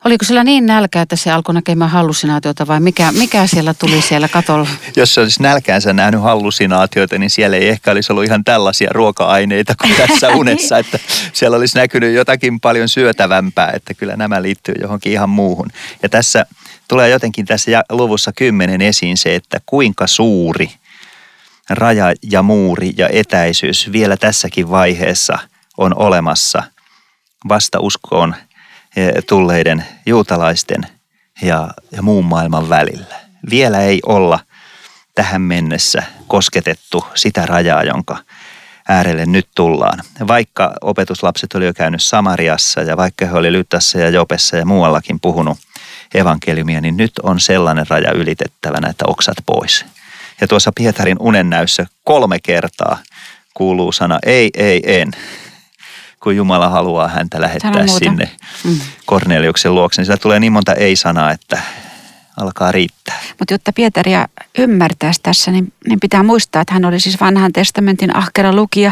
Oliko 0.05 0.25
sillä 0.25 0.43
niin 0.43 0.65
nälkä, 0.65 1.01
että 1.01 1.15
se 1.15 1.31
alkoi 1.31 1.55
näkemään 1.55 1.91
hallusinaatioita 1.91 2.67
vai 2.67 2.79
mikä, 2.79 3.11
mikä 3.11 3.47
siellä 3.47 3.73
tuli 3.73 4.01
siellä 4.01 4.27
katolla? 4.27 4.67
Jos 4.95 5.13
se 5.13 5.21
olisi 5.21 5.43
nälkäänsä 5.43 5.93
nähnyt 5.93 6.21
hallusinaatioita, 6.21 7.17
niin 7.17 7.29
siellä 7.29 7.57
ei 7.57 7.69
ehkä 7.69 7.91
olisi 7.91 8.11
ollut 8.11 8.25
ihan 8.25 8.43
tällaisia 8.43 8.89
ruoka-aineita 8.93 9.75
kuin 9.81 9.95
tässä 9.95 10.29
unessa. 10.39 10.77
Että 10.77 10.99
siellä 11.33 11.57
olisi 11.57 11.77
näkynyt 11.77 12.13
jotakin 12.13 12.59
paljon 12.59 12.89
syötävämpää, 12.89 13.71
että 13.73 13.93
kyllä 13.93 14.15
nämä 14.15 14.41
liittyy 14.41 14.75
johonkin 14.81 15.11
ihan 15.11 15.29
muuhun. 15.29 15.69
Ja 16.03 16.09
tässä 16.09 16.45
tulee 16.87 17.09
jotenkin 17.09 17.45
tässä 17.45 17.83
luvussa 17.89 18.31
kymmenen 18.35 18.81
esiin 18.81 19.17
se, 19.17 19.35
että 19.35 19.57
kuinka 19.65 20.07
suuri 20.07 20.71
raja 21.69 22.13
ja 22.31 22.43
muuri 22.43 22.93
ja 22.97 23.09
etäisyys 23.09 23.91
vielä 23.91 24.17
tässäkin 24.17 24.69
vaiheessa 24.69 25.39
on 25.77 25.97
olemassa 25.97 26.63
vasta 27.49 27.79
uskoon 27.79 28.35
tulleiden 29.29 29.85
juutalaisten 30.05 30.81
ja, 31.41 31.69
ja 31.91 32.01
muun 32.01 32.25
maailman 32.25 32.69
välillä. 32.69 33.15
Vielä 33.49 33.81
ei 33.81 33.99
olla 34.05 34.39
tähän 35.15 35.41
mennessä 35.41 36.03
kosketettu 36.27 37.05
sitä 37.15 37.45
rajaa, 37.45 37.83
jonka 37.83 38.17
äärelle 38.89 39.25
nyt 39.25 39.47
tullaan. 39.55 39.99
Vaikka 40.27 40.73
opetuslapset 40.81 41.53
oli 41.53 41.65
jo 41.65 41.73
käynyt 41.73 42.03
Samariassa 42.03 42.81
ja 42.81 42.97
vaikka 42.97 43.25
he 43.25 43.33
oli 43.33 43.51
Lyttässä 43.51 43.99
ja 43.99 44.09
Jopessa 44.09 44.57
ja 44.57 44.65
muuallakin 44.65 45.19
puhunut 45.19 45.57
evankeliumia, 46.13 46.81
niin 46.81 46.97
nyt 46.97 47.11
on 47.23 47.39
sellainen 47.39 47.85
raja 47.89 48.11
ylitettävänä, 48.11 48.89
että 48.89 49.05
oksat 49.07 49.37
pois. 49.45 49.85
Ja 50.41 50.47
tuossa 50.47 50.71
Pietarin 50.75 51.17
unennäyssä 51.19 51.85
kolme 52.03 52.39
kertaa 52.43 52.97
kuuluu 53.53 53.91
sana 53.91 54.19
ei, 54.25 54.49
ei, 54.57 54.81
en 54.85 55.11
kun 56.23 56.35
Jumala 56.35 56.69
haluaa 56.69 57.07
häntä 57.07 57.41
lähettää 57.41 57.87
sinne 57.87 58.29
mm. 58.63 58.79
Korneliuksen 59.05 59.75
luokse. 59.75 60.01
Niin 60.01 60.05
sillä 60.05 60.17
tulee 60.17 60.39
niin 60.39 60.53
monta 60.53 60.73
ei-sanaa, 60.73 61.31
että 61.31 61.61
alkaa 62.37 62.71
riittää. 62.71 63.19
Mutta 63.39 63.53
jotta 63.53 63.73
Pietaria 63.73 64.27
ymmärtäisi 64.57 65.19
tässä, 65.23 65.51
niin, 65.51 65.73
niin 65.87 65.99
pitää 65.99 66.23
muistaa, 66.23 66.61
että 66.61 66.73
hän 66.73 66.85
oli 66.85 66.99
siis 66.99 67.21
vanhan 67.21 67.53
testamentin 67.53 68.15
ahkera 68.15 68.53
lukija. 68.55 68.91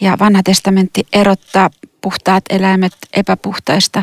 Ja 0.00 0.16
vanha 0.20 0.42
testamentti 0.42 1.06
erottaa 1.12 1.70
puhtaat 2.00 2.44
eläimet 2.50 2.92
epäpuhtaista. 3.12 4.02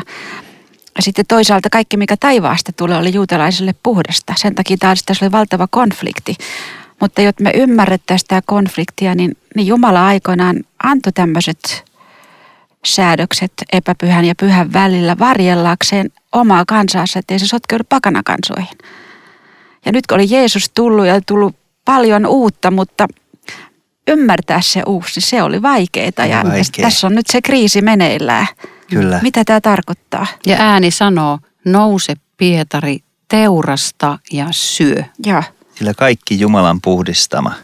Ja 0.96 1.02
sitten 1.02 1.24
toisaalta 1.28 1.70
kaikki, 1.70 1.96
mikä 1.96 2.16
taivaasta 2.20 2.72
tulee, 2.72 2.98
oli 2.98 3.14
juutalaisille 3.14 3.74
puhdasta. 3.82 4.34
Sen 4.36 4.54
takia 4.54 4.76
tässä 4.80 5.24
oli 5.24 5.32
valtava 5.32 5.68
konflikti. 5.70 6.36
Mutta 7.00 7.22
jotta 7.22 7.42
me 7.42 7.52
ymmärrettäisiin 7.54 8.28
tämä 8.28 8.40
konfliktia, 8.46 9.14
niin, 9.14 9.36
niin 9.56 9.66
Jumala 9.66 10.06
aikoinaan 10.06 10.60
antoi 10.82 11.12
tämmöiset 11.12 11.84
säädökset 12.84 13.52
epäpyhän 13.72 14.24
ja 14.24 14.34
pyhän 14.34 14.72
välillä 14.72 15.18
varjellakseen 15.18 16.10
omaa 16.32 16.64
kansaansa, 16.66 17.18
ettei 17.18 17.38
se 17.38 17.46
sotkeudu 17.46 17.84
pakanakansoihin. 17.88 18.78
Ja 19.86 19.92
nyt 19.92 20.06
kun 20.06 20.14
oli 20.14 20.26
Jeesus 20.30 20.70
tullut 20.74 21.06
ja 21.06 21.20
tullut 21.26 21.56
paljon 21.84 22.26
uutta, 22.26 22.70
mutta 22.70 23.08
ymmärtää 24.08 24.60
se 24.60 24.82
uusi, 24.86 25.20
se 25.20 25.42
oli 25.42 25.62
vaikeaa. 25.62 26.26
Ja 26.28 26.42
Vaikea. 26.44 26.62
tässä 26.80 27.06
on 27.06 27.14
nyt 27.14 27.26
se 27.26 27.42
kriisi 27.42 27.82
meneillään. 27.82 28.46
Kyllä. 28.90 29.20
Mitä 29.22 29.44
tämä 29.44 29.60
tarkoittaa? 29.60 30.26
Ja 30.46 30.56
ääni 30.58 30.90
sanoo, 30.90 31.38
nouse 31.64 32.14
Pietari, 32.36 32.98
teurasta 33.28 34.18
ja 34.32 34.46
syö. 34.50 35.02
Ja. 35.26 35.42
Sillä 35.74 35.94
kaikki 35.94 36.40
Jumalan 36.40 36.80
puhdistama 36.80 37.54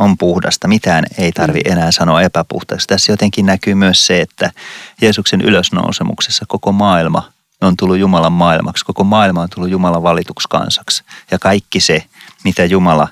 on 0.00 0.18
puhdasta. 0.18 0.68
Mitään 0.68 1.04
ei 1.18 1.32
tarvi 1.32 1.60
mm. 1.66 1.72
enää 1.72 1.92
sanoa 1.92 2.22
epäpuhtaaksi. 2.22 2.86
Tässä 2.86 3.12
jotenkin 3.12 3.46
näkyy 3.46 3.74
myös 3.74 4.06
se, 4.06 4.20
että 4.20 4.50
Jeesuksen 5.00 5.40
ylösnousemuksessa 5.40 6.44
koko 6.48 6.72
maailma 6.72 7.32
on 7.60 7.76
tullut 7.76 7.98
Jumalan 7.98 8.32
maailmaksi. 8.32 8.84
Koko 8.84 9.04
maailma 9.04 9.42
on 9.42 9.48
tullut 9.54 9.70
Jumalan 9.70 10.02
valituksi 10.02 10.48
kansaksi. 10.48 11.02
Ja 11.30 11.38
kaikki 11.38 11.80
se, 11.80 12.04
mitä 12.44 12.64
Jumala 12.64 13.08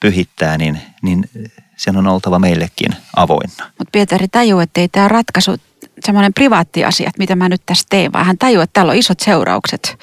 pyhittää, 0.00 0.58
niin, 0.58 0.80
niin 1.02 1.30
sen 1.76 1.96
on 1.96 2.06
oltava 2.06 2.38
meillekin 2.38 2.96
avoinna. 3.16 3.64
Mutta 3.78 3.90
Pietari 3.92 4.28
tajuu, 4.28 4.60
että 4.60 4.80
ei 4.80 4.88
tämä 4.88 5.08
ratkaisu 5.08 5.56
semmoinen 6.04 6.34
privaatti 6.34 6.84
asia, 6.84 7.08
että 7.08 7.18
mitä 7.18 7.36
mä 7.36 7.48
nyt 7.48 7.62
tässä 7.66 7.86
teen, 7.90 8.12
vaan 8.12 8.26
hän 8.26 8.38
tajuaa, 8.38 8.64
että 8.64 8.72
täällä 8.72 8.90
on 8.90 8.96
isot 8.96 9.20
seuraukset. 9.20 9.98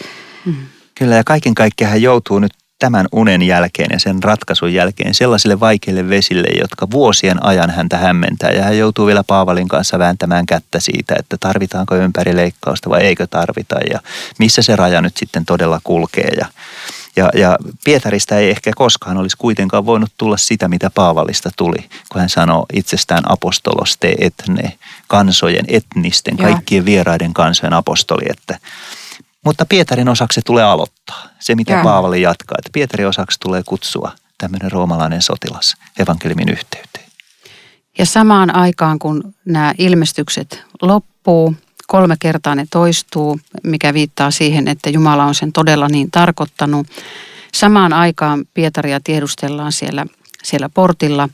Mm. 0.45 0.55
Kyllä 0.95 1.15
ja 1.15 1.23
kaiken 1.23 1.55
kaikkiaan 1.55 1.91
hän 1.91 2.01
joutuu 2.01 2.39
nyt 2.39 2.53
tämän 2.79 3.05
unen 3.12 3.41
jälkeen 3.41 3.89
ja 3.91 4.00
sen 4.00 4.24
ratkaisun 4.24 4.74
jälkeen 4.74 5.13
sellaisille 5.13 5.60
vaikeille 5.60 6.10
vesille, 6.10 6.48
jotka 6.60 6.91
vuosien 6.91 7.46
ajan 7.46 7.70
häntä 7.70 7.98
hämmentää. 7.98 8.50
Ja 8.50 8.63
hän 8.63 8.77
joutuu 8.77 9.08
vielä 9.08 9.24
Paavalin 9.24 9.67
kanssa 9.67 10.00
vääntämään 10.00 10.46
kättä 10.46 10.79
siitä, 10.79 11.15
että 11.20 11.38
tarvitaanko 11.39 11.96
ympärileikkausta 11.96 12.89
vai 12.89 13.01
eikö 13.01 13.27
tarvita 13.27 13.75
ja 13.89 14.00
missä 14.39 14.62
se 14.62 14.75
raja 14.75 15.01
nyt 15.01 15.17
sitten 15.17 15.46
todella 15.46 15.79
kulkee. 15.84 16.29
Ja, 16.38 16.46
ja, 17.15 17.29
ja 17.34 17.58
Pietarista 17.84 18.38
ei 18.38 18.50
ehkä 18.50 18.72
koskaan 18.75 19.17
olisi 19.17 19.38
kuitenkaan 19.38 19.86
voinut 19.86 20.12
tulla 20.17 20.38
sitä, 20.38 20.67
mitä 20.67 20.89
Paavalista 20.89 21.50
tuli, 21.58 21.89
kun 22.12 22.22
hän 22.22 22.29
sanoo 22.29 22.65
itsestään 22.74 23.32
apostoloste 23.32 24.15
etne, 24.20 24.74
kansojen, 25.08 25.65
etnisten, 25.67 26.38
kaikkien 26.38 26.86
vieraiden 26.86 27.34
kansojen 27.34 27.74
apostoli, 27.74 28.25
että 28.29 28.60
mutta 29.45 29.65
Pietarin 29.65 30.09
osaksi 30.09 30.41
tulee 30.45 30.63
aloittaa. 30.63 31.23
Se, 31.39 31.55
mitä 31.55 31.73
ja. 31.73 31.83
Paavali 31.83 32.21
jatkaa. 32.21 32.55
Että 32.57 32.69
Pietarin 32.73 33.07
osaksi 33.07 33.39
tulee 33.39 33.63
kutsua 33.65 34.11
tämmöinen 34.37 34.71
roomalainen 34.71 35.21
sotilas 35.21 35.75
evankeliumin 35.99 36.49
yhteyteen. 36.49 37.05
Ja 37.97 38.05
samaan 38.05 38.55
aikaan, 38.55 38.99
kun 38.99 39.35
nämä 39.45 39.73
ilmestykset 39.77 40.63
loppuu, 40.81 41.55
kolme 41.87 42.15
kertaa 42.19 42.55
ne 42.55 42.65
toistuu, 42.71 43.39
mikä 43.63 43.93
viittaa 43.93 44.31
siihen, 44.31 44.67
että 44.67 44.89
Jumala 44.89 45.25
on 45.25 45.35
sen 45.35 45.51
todella 45.51 45.87
niin 45.87 46.11
tarkoittanut. 46.11 46.87
Samaan 47.53 47.93
aikaan 47.93 48.45
Pietaria 48.53 48.99
tiedustellaan 49.03 49.71
siellä, 49.71 50.05
siellä 50.43 50.69
portilla 50.69 51.29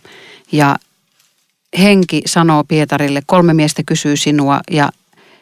ja 0.52 0.76
henki 1.80 2.22
sanoo 2.26 2.64
Pietarille, 2.64 3.22
kolme 3.26 3.54
miestä 3.54 3.84
kysyy 3.86 4.18
sinua 4.18 4.60
ja 4.72 4.90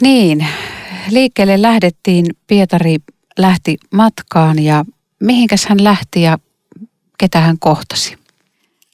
Niin, 0.00 0.46
liikkeelle 1.10 1.62
lähdettiin. 1.62 2.26
Pietari 2.46 2.96
lähti 3.38 3.76
matkaan 3.90 4.58
ja 4.58 4.84
mihinkäs 5.20 5.66
hän 5.66 5.84
lähti 5.84 6.22
ja 6.22 6.38
ketä 7.18 7.40
hän 7.40 7.58
kohtasi? 7.58 8.16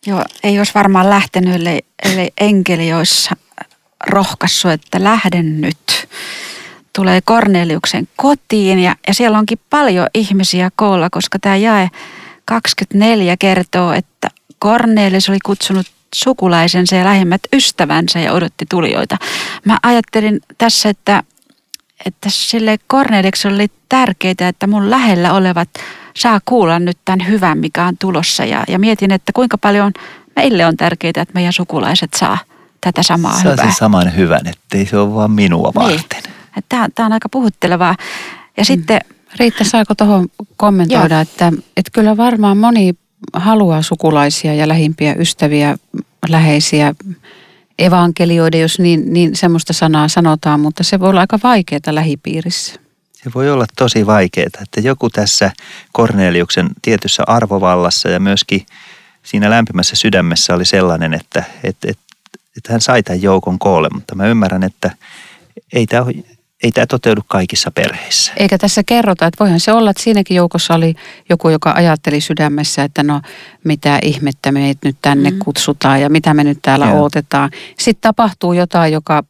Joo, 0.06 0.24
ei 0.42 0.58
olisi 0.58 0.74
varmaan 0.74 1.10
lähtenyt, 1.10 1.54
ellei, 1.54 1.80
ellei 2.04 2.30
enkeli 2.40 2.92
olisi 2.92 3.30
rohkaissut, 4.06 4.70
että 4.70 5.04
lähden 5.04 5.60
nyt. 5.60 6.08
Tulee 6.92 7.20
Korneliuksen 7.24 8.08
kotiin 8.16 8.78
ja, 8.78 8.96
ja 9.08 9.14
siellä 9.14 9.38
onkin 9.38 9.60
paljon 9.70 10.06
ihmisiä 10.14 10.70
koolla, 10.76 11.08
koska 11.10 11.38
tämä 11.38 11.56
jae 11.56 11.90
24 12.44 13.36
kertoo, 13.36 13.92
että 13.92 14.11
Kornelius 14.62 15.28
oli 15.28 15.38
kutsunut 15.44 15.86
sukulaisensa 16.14 16.96
ja 16.96 17.04
lähimmät 17.04 17.40
ystävänsä 17.52 18.18
ja 18.18 18.32
odotti 18.32 18.66
tulijoita. 18.70 19.16
Mä 19.64 19.78
ajattelin 19.82 20.40
tässä, 20.58 20.88
että, 20.88 21.22
että 22.06 22.28
sille 22.30 22.78
Korneliuksen 22.86 23.54
oli 23.54 23.66
tärkeää, 23.88 24.48
että 24.48 24.66
mun 24.66 24.90
lähellä 24.90 25.32
olevat 25.32 25.68
saa 26.16 26.40
kuulla 26.44 26.78
nyt 26.78 26.98
tämän 27.04 27.28
hyvän, 27.28 27.58
mikä 27.58 27.84
on 27.84 27.98
tulossa. 27.98 28.44
Ja, 28.44 28.64
ja 28.68 28.78
mietin, 28.78 29.12
että 29.12 29.32
kuinka 29.32 29.58
paljon 29.58 29.92
meille 30.36 30.66
on 30.66 30.76
tärkeää, 30.76 31.12
että 31.16 31.34
meidän 31.34 31.52
sukulaiset 31.52 32.10
saa 32.16 32.38
tätä 32.80 33.02
samaa 33.02 33.32
saa 33.32 33.52
hyvää. 33.52 33.64
sen 33.64 33.74
saman 33.74 34.16
hyvän, 34.16 34.46
ettei 34.46 34.86
se 34.86 34.98
ole 34.98 35.14
vaan 35.14 35.30
minua 35.30 35.72
niin. 35.74 35.74
varten. 35.74 36.22
Tämä, 36.68 36.88
tämä 36.94 37.06
on 37.06 37.12
aika 37.12 37.28
puhuttelevaa. 37.28 37.96
Ja 38.56 38.62
mm. 38.62 38.64
sitten... 38.64 39.00
Riitta, 39.38 39.64
saako 39.64 39.94
tuohon 39.94 40.28
kommentoida, 40.56 41.20
että, 41.20 41.52
että 41.76 41.90
kyllä 41.92 42.16
varmaan 42.16 42.56
moni 42.56 42.94
haluaa 43.32 43.82
sukulaisia 43.82 44.54
ja 44.54 44.68
lähimpiä 44.68 45.14
ystäviä, 45.18 45.78
läheisiä 46.28 46.94
evankelioida, 47.78 48.58
jos 48.58 48.78
niin, 48.78 49.12
niin 49.12 49.36
semmoista 49.36 49.72
sanaa 49.72 50.08
sanotaan, 50.08 50.60
mutta 50.60 50.84
se 50.84 51.00
voi 51.00 51.08
olla 51.08 51.20
aika 51.20 51.38
vaikeaa 51.42 51.80
lähipiirissä. 51.90 52.74
Se 53.12 53.30
voi 53.34 53.50
olla 53.50 53.66
tosi 53.76 54.06
vaikeaa, 54.06 54.50
että 54.62 54.80
joku 54.80 55.10
tässä 55.10 55.50
Korneliuksen 55.92 56.68
tietyssä 56.82 57.22
arvovallassa 57.26 58.08
ja 58.08 58.20
myöskin 58.20 58.66
siinä 59.22 59.50
lämpimässä 59.50 59.96
sydämessä 59.96 60.54
oli 60.54 60.64
sellainen, 60.64 61.14
että, 61.14 61.44
että, 61.64 61.88
että, 61.90 62.02
että 62.56 62.72
hän 62.72 62.80
sai 62.80 63.02
tämän 63.02 63.22
joukon 63.22 63.58
koolle, 63.58 63.88
mutta 63.94 64.14
mä 64.14 64.26
ymmärrän, 64.26 64.62
että 64.62 64.90
ei 65.72 65.86
tämä 65.86 66.04
ei 66.62 66.72
tämä 66.72 66.86
toteudu 66.86 67.20
kaikissa 67.28 67.70
perheissä. 67.70 68.32
Eikä 68.36 68.58
tässä 68.58 68.82
kerrota, 68.86 69.26
että 69.26 69.44
voihan 69.44 69.60
se 69.60 69.72
olla, 69.72 69.90
että 69.90 70.02
siinäkin 70.02 70.36
joukossa 70.36 70.74
oli 70.74 70.94
joku, 71.28 71.48
joka 71.48 71.72
ajatteli 71.72 72.20
sydämessä, 72.20 72.84
että 72.84 73.02
no 73.02 73.20
mitä 73.64 73.98
ihmettä 74.02 74.52
me 74.52 74.74
nyt 74.84 74.96
tänne 75.02 75.30
mm. 75.30 75.38
kutsutaan 75.38 76.00
ja 76.00 76.10
mitä 76.10 76.34
me 76.34 76.44
nyt 76.44 76.58
täällä 76.62 76.86
Joo. 76.86 77.00
odotetaan. 77.00 77.50
Sitten 77.78 78.02
tapahtuu 78.02 78.52
jotain, 78.52 78.92
joka 78.92 79.22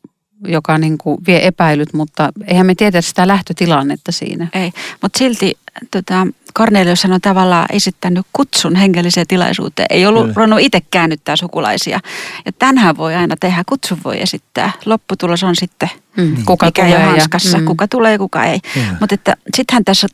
joka 0.48 0.78
niin 0.78 0.98
kuin 0.98 1.18
vie 1.26 1.46
epäilyt, 1.46 1.92
mutta 1.92 2.33
eihän 2.46 2.66
me 2.66 2.74
tiedä 2.74 3.00
sitä 3.00 3.28
lähtötilannetta 3.28 4.12
siinä. 4.12 4.48
Ei, 4.52 4.72
mutta 5.02 5.18
silti 5.18 5.54
tota, 5.90 6.26
Cornelius 6.58 7.04
on 7.04 7.20
tavallaan 7.20 7.66
esittänyt 7.72 8.26
kutsun 8.32 8.76
hengelliseen 8.76 9.26
tilaisuuteen. 9.26 9.86
Ei 9.90 10.06
ollut 10.06 10.22
Kyllä. 10.22 10.34
ruvennut 10.36 10.60
itse 10.60 10.80
käännyttää 10.90 11.36
sukulaisia. 11.36 12.00
Ja 12.44 12.52
tänhän 12.58 12.96
voi 12.96 13.14
aina 13.14 13.34
tehdä, 13.40 13.62
kutsun 13.68 13.98
voi 14.04 14.22
esittää. 14.22 14.72
Lopputulos 14.84 15.42
on 15.42 15.56
sitten 15.56 15.90
mm. 16.16 16.44
kuka 16.44 16.66
mikä 16.66 16.84
tulee 16.84 17.02
hanskassa, 17.02 17.56
ja, 17.56 17.60
mm. 17.60 17.66
kuka 17.66 17.88
tulee 17.88 18.12
ja 18.12 18.18
kuka 18.18 18.44
ei. 18.44 18.60
Mutta 19.00 19.16
sittenhän 19.56 19.84
tässä 19.84 20.06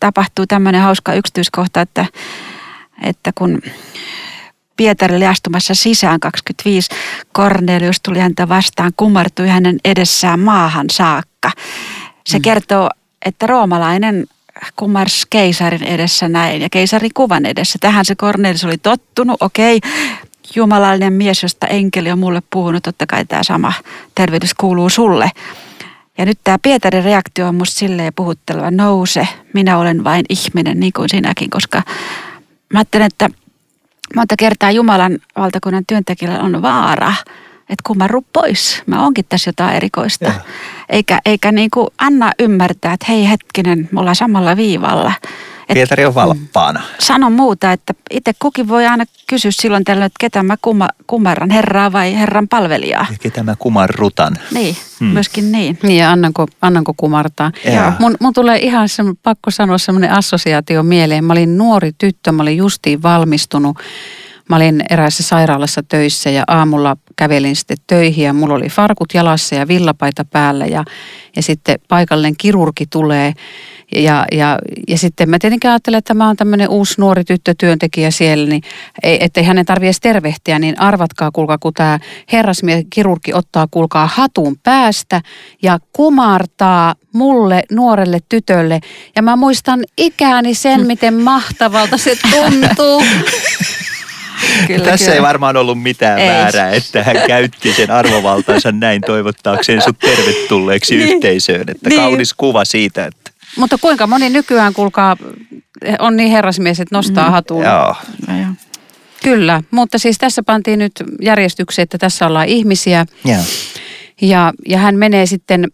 tapahtuu 0.00 0.46
tämmöinen 0.46 0.80
hauska 0.80 1.14
yksityiskohta, 1.14 1.80
että, 1.80 2.06
että 3.02 3.32
kun 3.34 3.62
Pietari 4.76 5.16
oli 5.16 5.26
astumassa 5.26 5.74
sisään 5.74 6.20
25. 6.20 6.90
Kornelius 7.32 8.00
tuli 8.02 8.18
häntä 8.18 8.48
vastaan, 8.48 8.92
kumartui 8.96 9.48
hänen 9.48 9.78
edessään 9.84 10.40
maahan 10.40 10.86
saakka. 10.90 11.50
Se 12.26 12.38
mm. 12.38 12.42
kertoo, 12.42 12.90
että 13.26 13.46
roomalainen 13.46 14.26
kummars 14.76 15.26
keisarin 15.30 15.84
edessä 15.84 16.28
näin 16.28 16.62
ja 16.62 16.68
keisarin 16.70 17.10
kuvan 17.14 17.46
edessä. 17.46 17.78
Tähän 17.80 18.04
se 18.04 18.14
Kornelius 18.14 18.64
oli 18.64 18.78
tottunut, 18.78 19.42
okei, 19.42 19.80
jumalallinen 20.54 21.12
mies, 21.12 21.42
josta 21.42 21.66
enkeli 21.66 22.10
on 22.10 22.18
mulle 22.18 22.42
puhunut, 22.50 22.82
totta 22.82 23.06
kai 23.06 23.24
tämä 23.24 23.42
sama 23.42 23.72
tervehdys 24.14 24.54
kuuluu 24.54 24.88
sulle. 24.88 25.30
Ja 26.18 26.24
nyt 26.24 26.38
tämä 26.44 26.58
Pietarin 26.62 27.04
reaktio 27.04 27.48
on 27.48 27.54
musta 27.54 27.78
silleen 27.78 28.12
puhutteleva, 28.16 28.70
nouse, 28.70 29.28
minä 29.54 29.78
olen 29.78 30.04
vain 30.04 30.24
ihminen, 30.28 30.80
niin 30.80 30.92
kuin 30.92 31.08
sinäkin, 31.08 31.50
koska 31.50 31.82
mä 32.72 32.78
ajattelen, 32.78 33.06
että 33.06 33.28
monta 34.16 34.34
kertaa 34.38 34.70
Jumalan 34.70 35.18
valtakunnan 35.36 35.84
työntekijällä 35.86 36.40
on 36.40 36.62
vaara, 36.62 37.14
että 37.72 37.82
kumarru 37.86 38.24
pois. 38.32 38.82
Mä 38.86 39.06
onkin 39.06 39.24
tässä 39.28 39.48
jotain 39.48 39.76
erikoista. 39.76 40.24
Ja. 40.24 40.34
Eikä, 40.88 41.18
eikä 41.26 41.52
niin 41.52 41.70
kuin 41.70 41.86
anna 41.98 42.32
ymmärtää, 42.38 42.92
että 42.92 43.06
hei 43.08 43.28
hetkinen, 43.28 43.88
me 43.92 44.00
ollaan 44.00 44.16
samalla 44.16 44.56
viivalla. 44.56 45.12
Et, 45.68 45.74
Pietari 45.74 46.04
on 46.04 46.14
valppaana. 46.14 46.82
Sano 46.98 47.30
muuta, 47.30 47.72
että 47.72 47.94
itse 48.10 48.32
kukin 48.38 48.68
voi 48.68 48.86
aina 48.86 49.04
kysyä 49.26 49.50
silloin 49.50 49.84
tällöin, 49.84 50.06
että 50.06 50.16
ketä 50.20 50.42
mä 50.42 50.56
kuma, 50.62 50.88
kumarran, 51.06 51.50
herraa 51.50 51.92
vai 51.92 52.14
herran 52.14 52.48
palvelijaa. 52.48 53.06
Ja 53.10 53.18
ketä 53.20 53.42
mä 53.42 53.54
kumarrutan. 53.58 54.36
Niin, 54.54 54.76
hmm. 55.00 55.08
myöskin 55.08 55.52
niin. 55.52 55.78
Niin 55.82 55.98
ja 55.98 56.10
annanko, 56.10 56.46
annanko 56.62 56.94
kumartaa. 56.96 57.52
Mun, 57.98 58.16
mun 58.20 58.32
tulee 58.32 58.58
ihan 58.58 58.88
se, 58.88 59.02
pakko 59.22 59.50
sanoa 59.50 59.78
semmoinen 59.78 60.12
assosiaatio 60.12 60.82
mieleen. 60.82 61.24
Mä 61.24 61.32
olin 61.32 61.58
nuori 61.58 61.92
tyttö, 61.98 62.32
mä 62.32 62.42
olin 62.42 62.56
justiin 62.56 63.02
valmistunut. 63.02 63.78
Mä 64.48 64.56
olin 64.56 64.82
eräässä 64.90 65.22
sairaalassa 65.22 65.82
töissä 65.88 66.30
ja 66.30 66.44
aamulla 66.46 66.96
kävelin 67.16 67.56
sitten 67.56 67.76
töihin 67.86 68.24
ja 68.24 68.32
mulla 68.32 68.54
oli 68.54 68.68
farkut 68.68 69.14
jalassa 69.14 69.54
ja 69.54 69.68
villapaita 69.68 70.24
päällä 70.24 70.66
ja, 70.66 70.84
ja 71.36 71.42
sitten 71.42 71.78
paikallinen 71.88 72.34
kirurgi 72.38 72.86
tulee 72.90 73.32
ja, 73.94 74.26
ja, 74.32 74.58
ja 74.88 74.98
sitten 74.98 75.30
mä 75.30 75.38
tietenkin 75.38 75.70
ajattelen, 75.70 75.98
että 75.98 76.14
mä 76.14 76.26
oon 76.26 76.36
tämmöinen 76.36 76.68
uusi 76.68 76.94
nuori 76.98 77.24
tyttötyöntekijä 77.24 78.10
siellä, 78.10 78.48
niin 78.48 78.62
ei, 79.02 79.24
ettei 79.24 79.44
hänen 79.44 79.66
tarvitse 79.66 80.00
tervehtiä, 80.00 80.58
niin 80.58 80.80
arvatkaa 80.80 81.30
kuulkaa, 81.30 81.58
kun 81.58 81.74
tämä 81.74 81.98
herrasmies 82.32 82.84
kirurgi 82.90 83.34
ottaa 83.34 83.66
kuulkaa 83.70 84.06
hatun 84.06 84.56
päästä 84.62 85.20
ja 85.62 85.78
kumartaa 85.92 86.94
mulle, 87.14 87.62
nuorelle 87.70 88.18
tytölle. 88.28 88.80
Ja 89.16 89.22
mä 89.22 89.36
muistan 89.36 89.80
ikääni 89.96 90.54
sen, 90.54 90.86
miten 90.86 91.14
mahtavalta 91.14 91.98
se 91.98 92.16
tuntuu. 92.32 93.02
Kyllä, 94.66 94.84
Tässä 94.84 95.04
kyllä. 95.04 95.16
ei 95.16 95.22
varmaan 95.22 95.56
ollut 95.56 95.82
mitään 95.82 96.18
ei. 96.18 96.28
väärää, 96.28 96.70
että 96.70 97.04
hän 97.04 97.16
käytti 97.26 97.72
sen 97.72 97.90
arvovaltaansa 97.90 98.72
näin 98.72 99.02
toivottaakseen 99.06 99.82
sut 99.82 99.98
tervetulleeksi 99.98 100.96
niin. 100.96 101.08
yhteisöön. 101.08 101.64
Että 101.68 101.88
niin. 101.88 102.00
kaunis 102.00 102.34
kuva 102.34 102.64
siitä, 102.64 103.06
että 103.06 103.22
mutta 103.56 103.78
kuinka 103.78 104.06
moni 104.06 104.30
nykyään, 104.30 104.74
kuulkaa, 104.74 105.16
on 105.98 106.16
niin 106.16 106.30
herrasmies, 106.30 106.80
että 106.80 106.96
nostaa 106.96 107.26
mm. 107.26 107.32
hatun. 107.32 107.64
Joo. 107.64 107.96
Kyllä, 109.22 109.62
mutta 109.70 109.98
siis 109.98 110.18
tässä 110.18 110.42
pantiin 110.42 110.78
nyt 110.78 110.92
järjestykseen, 111.20 111.82
että 111.82 111.98
tässä 111.98 112.26
ollaan 112.26 112.48
ihmisiä. 112.48 113.06
Yeah. 113.28 113.44
Ja, 114.22 114.52
ja 114.68 114.78
hän 114.78 114.98
menee 114.98 115.26
sitten, 115.26 115.68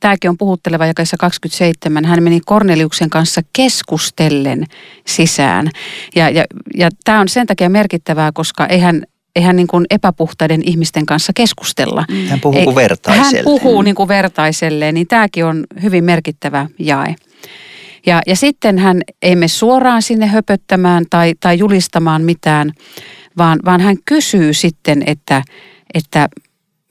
tämäkin 0.00 0.30
on 0.30 0.38
puhutteleva 0.38 0.86
jakessa 0.86 1.16
27, 1.16 2.04
hän 2.04 2.22
meni 2.22 2.40
Korneliuksen 2.46 3.10
kanssa 3.10 3.40
keskustellen 3.52 4.64
sisään. 5.06 5.70
Ja, 6.14 6.30
ja, 6.30 6.44
ja 6.74 6.88
tämä 7.04 7.20
on 7.20 7.28
sen 7.28 7.46
takia 7.46 7.68
merkittävää, 7.68 8.32
koska 8.32 8.66
eihän 8.66 9.02
eihän 9.36 9.56
niin 9.56 9.66
kuin 9.66 9.86
epäpuhtaiden 9.90 10.62
ihmisten 10.64 11.06
kanssa 11.06 11.32
keskustella. 11.32 12.04
Mm. 12.10 12.26
Hän 12.26 12.40
puhuu 12.40 12.64
kuin 12.64 12.76
vertaiselle. 12.76 13.36
Hän 13.36 13.44
puhuu 13.44 13.82
niin 13.82 13.94
kuin 13.94 14.08
vertaiselle, 14.08 14.92
niin 14.92 15.06
tämäkin 15.06 15.44
on 15.44 15.64
hyvin 15.82 16.04
merkittävä 16.04 16.66
jae. 16.78 17.14
Ja, 18.06 18.22
ja 18.26 18.36
sitten 18.36 18.78
hän 18.78 19.00
ei 19.22 19.36
mene 19.36 19.48
suoraan 19.48 20.02
sinne 20.02 20.26
höpöttämään 20.26 21.04
tai, 21.10 21.34
tai 21.40 21.58
julistamaan 21.58 22.22
mitään, 22.22 22.72
vaan, 23.38 23.58
vaan 23.64 23.80
hän 23.80 23.96
kysyy 24.04 24.52
sitten, 24.52 25.02
että, 25.06 25.42
että 25.94 26.28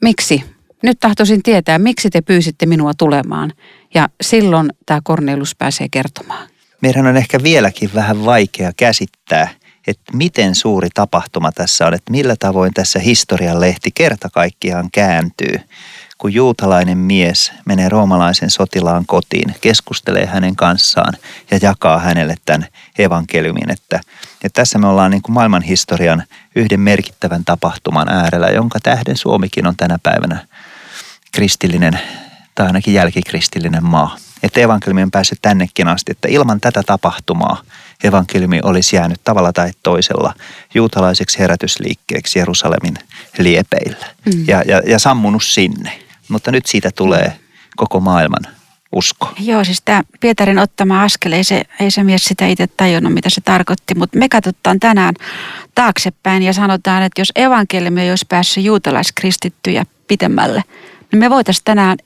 miksi, 0.02 0.44
nyt 0.84 1.00
tahtoisin 1.00 1.42
tietää, 1.42 1.78
miksi 1.78 2.10
te 2.10 2.20
pyysitte 2.20 2.66
minua 2.66 2.92
tulemaan. 2.98 3.52
Ja 3.94 4.08
silloin 4.20 4.72
tämä 4.86 5.00
Kornelius 5.04 5.56
pääsee 5.56 5.86
kertomaan. 5.90 6.48
Meidän 6.80 7.06
on 7.06 7.16
ehkä 7.16 7.42
vieläkin 7.42 7.90
vähän 7.94 8.24
vaikea 8.24 8.72
käsittää– 8.76 9.48
että 9.86 10.16
miten 10.16 10.54
suuri 10.54 10.88
tapahtuma 10.94 11.52
tässä 11.52 11.86
on, 11.86 11.94
että 11.94 12.10
millä 12.10 12.36
tavoin 12.38 12.74
tässä 12.74 12.98
historian 12.98 13.60
lehti 13.60 13.90
kerta 13.94 14.28
kaikkiaan 14.30 14.88
kääntyy. 14.92 15.56
kun 16.18 16.34
juutalainen 16.34 16.98
mies 16.98 17.52
menee 17.66 17.88
roomalaisen 17.88 18.50
sotilaan 18.50 19.06
kotiin, 19.06 19.54
keskustelee 19.60 20.26
hänen 20.26 20.56
kanssaan 20.56 21.14
ja 21.50 21.58
jakaa 21.62 21.98
hänelle 21.98 22.34
tämän 22.44 22.66
evankeliumin. 22.98 23.70
Että, 23.70 24.00
että 24.44 24.60
tässä 24.60 24.78
me 24.78 24.86
ollaan 24.86 25.10
niin 25.10 25.22
kuin 25.22 25.34
maailmanhistorian 25.34 26.22
yhden 26.56 26.80
merkittävän 26.80 27.44
tapahtuman 27.44 28.08
äärellä, 28.08 28.46
jonka 28.46 28.80
tähden 28.80 29.16
Suomikin 29.16 29.66
on 29.66 29.76
tänä 29.76 29.98
päivänä 30.02 30.46
kristillinen 31.34 32.00
tai 32.54 32.66
ainakin 32.66 32.94
jälkikristillinen 32.94 33.84
maa. 33.84 34.16
Että 34.42 34.60
evankeliumi 34.60 35.02
on 35.02 35.10
päässyt 35.10 35.38
tännekin 35.42 35.88
asti, 35.88 36.12
että 36.12 36.28
ilman 36.28 36.60
tätä 36.60 36.82
tapahtumaa 36.86 37.62
evankeliumi 38.04 38.60
olisi 38.62 38.96
jäänyt 38.96 39.20
tavalla 39.24 39.52
tai 39.52 39.70
toisella 39.82 40.34
juutalaiseksi 40.74 41.38
herätysliikkeeksi 41.38 42.38
Jerusalemin 42.38 42.94
liepeillä 43.38 44.06
mm. 44.26 44.44
ja, 44.48 44.62
ja, 44.66 44.82
ja 44.86 44.98
sammunut 44.98 45.44
sinne. 45.44 46.00
Mutta 46.28 46.52
nyt 46.52 46.66
siitä 46.66 46.90
tulee 46.96 47.38
koko 47.76 48.00
maailman 48.00 48.46
usko. 48.92 49.32
Joo, 49.40 49.64
siis 49.64 49.82
tämä 49.84 50.02
Pietarin 50.20 50.58
ottama 50.58 51.02
askel, 51.02 51.32
ei 51.32 51.44
se, 51.44 51.62
ei 51.80 51.90
se 51.90 52.04
mies 52.04 52.24
sitä 52.24 52.46
itse 52.46 52.66
tajunnut, 52.66 53.14
mitä 53.14 53.30
se 53.30 53.40
tarkoitti, 53.40 53.94
mutta 53.94 54.18
me 54.18 54.28
katsotaan 54.28 54.80
tänään 54.80 55.14
taaksepäin 55.74 56.42
ja 56.42 56.52
sanotaan, 56.52 57.02
että 57.02 57.20
jos 57.20 57.32
evankeliumi 57.36 58.02
ei 58.02 58.10
olisi 58.10 58.26
päässyt 58.28 58.64
juutalaiskristittyjä 58.64 59.84
pitemmälle, 60.08 60.62
niin 61.12 61.20
me 61.20 61.30
voitaisiin 61.30 61.64
tänään 61.64 61.96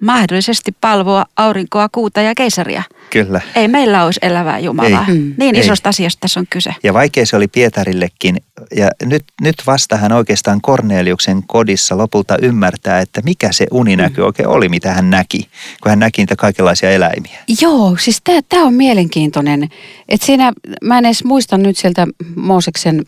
mahdollisesti 0.00 0.72
palvoa 0.80 1.26
aurinkoa, 1.36 1.88
kuuta 1.92 2.20
ja 2.20 2.34
keisaria. 2.34 2.82
Kyllä. 3.10 3.40
Ei 3.54 3.68
meillä 3.68 4.04
olisi 4.04 4.20
elävää 4.22 4.58
Jumalaa. 4.58 5.04
Ei. 5.08 5.14
Mm. 5.14 5.34
Niin 5.38 5.54
Ei. 5.54 5.60
isosta 5.60 5.88
asiasta 5.88 6.20
tässä 6.20 6.40
on 6.40 6.46
kyse. 6.50 6.74
Ja 6.82 6.94
vaikea 6.94 7.26
se 7.26 7.36
oli 7.36 7.48
Pietarillekin. 7.48 8.36
Ja 8.76 8.90
nyt, 9.04 9.24
nyt 9.40 9.56
vasta 9.66 9.96
hän 9.96 10.12
oikeastaan 10.12 10.60
Korneliuksen 10.60 11.42
kodissa 11.46 11.96
lopulta 11.98 12.36
ymmärtää, 12.42 13.00
että 13.00 13.20
mikä 13.24 13.52
se 13.52 13.66
uninäky 13.72 14.20
mm. 14.20 14.26
oikein 14.26 14.48
oli, 14.48 14.68
mitä 14.68 14.92
hän 14.92 15.10
näki, 15.10 15.48
kun 15.82 15.90
hän 15.90 15.98
näki 15.98 16.22
niitä 16.22 16.36
kaikenlaisia 16.36 16.90
eläimiä. 16.90 17.38
Joo, 17.60 17.96
siis 18.00 18.22
tämä 18.48 18.64
on 18.64 18.74
mielenkiintoinen. 18.74 19.68
Että 20.08 20.26
siinä, 20.26 20.52
mä 20.84 20.98
en 20.98 21.04
edes 21.04 21.24
muista 21.24 21.58
nyt 21.58 21.76
sieltä 21.76 22.06
Mooseksen 22.36 23.02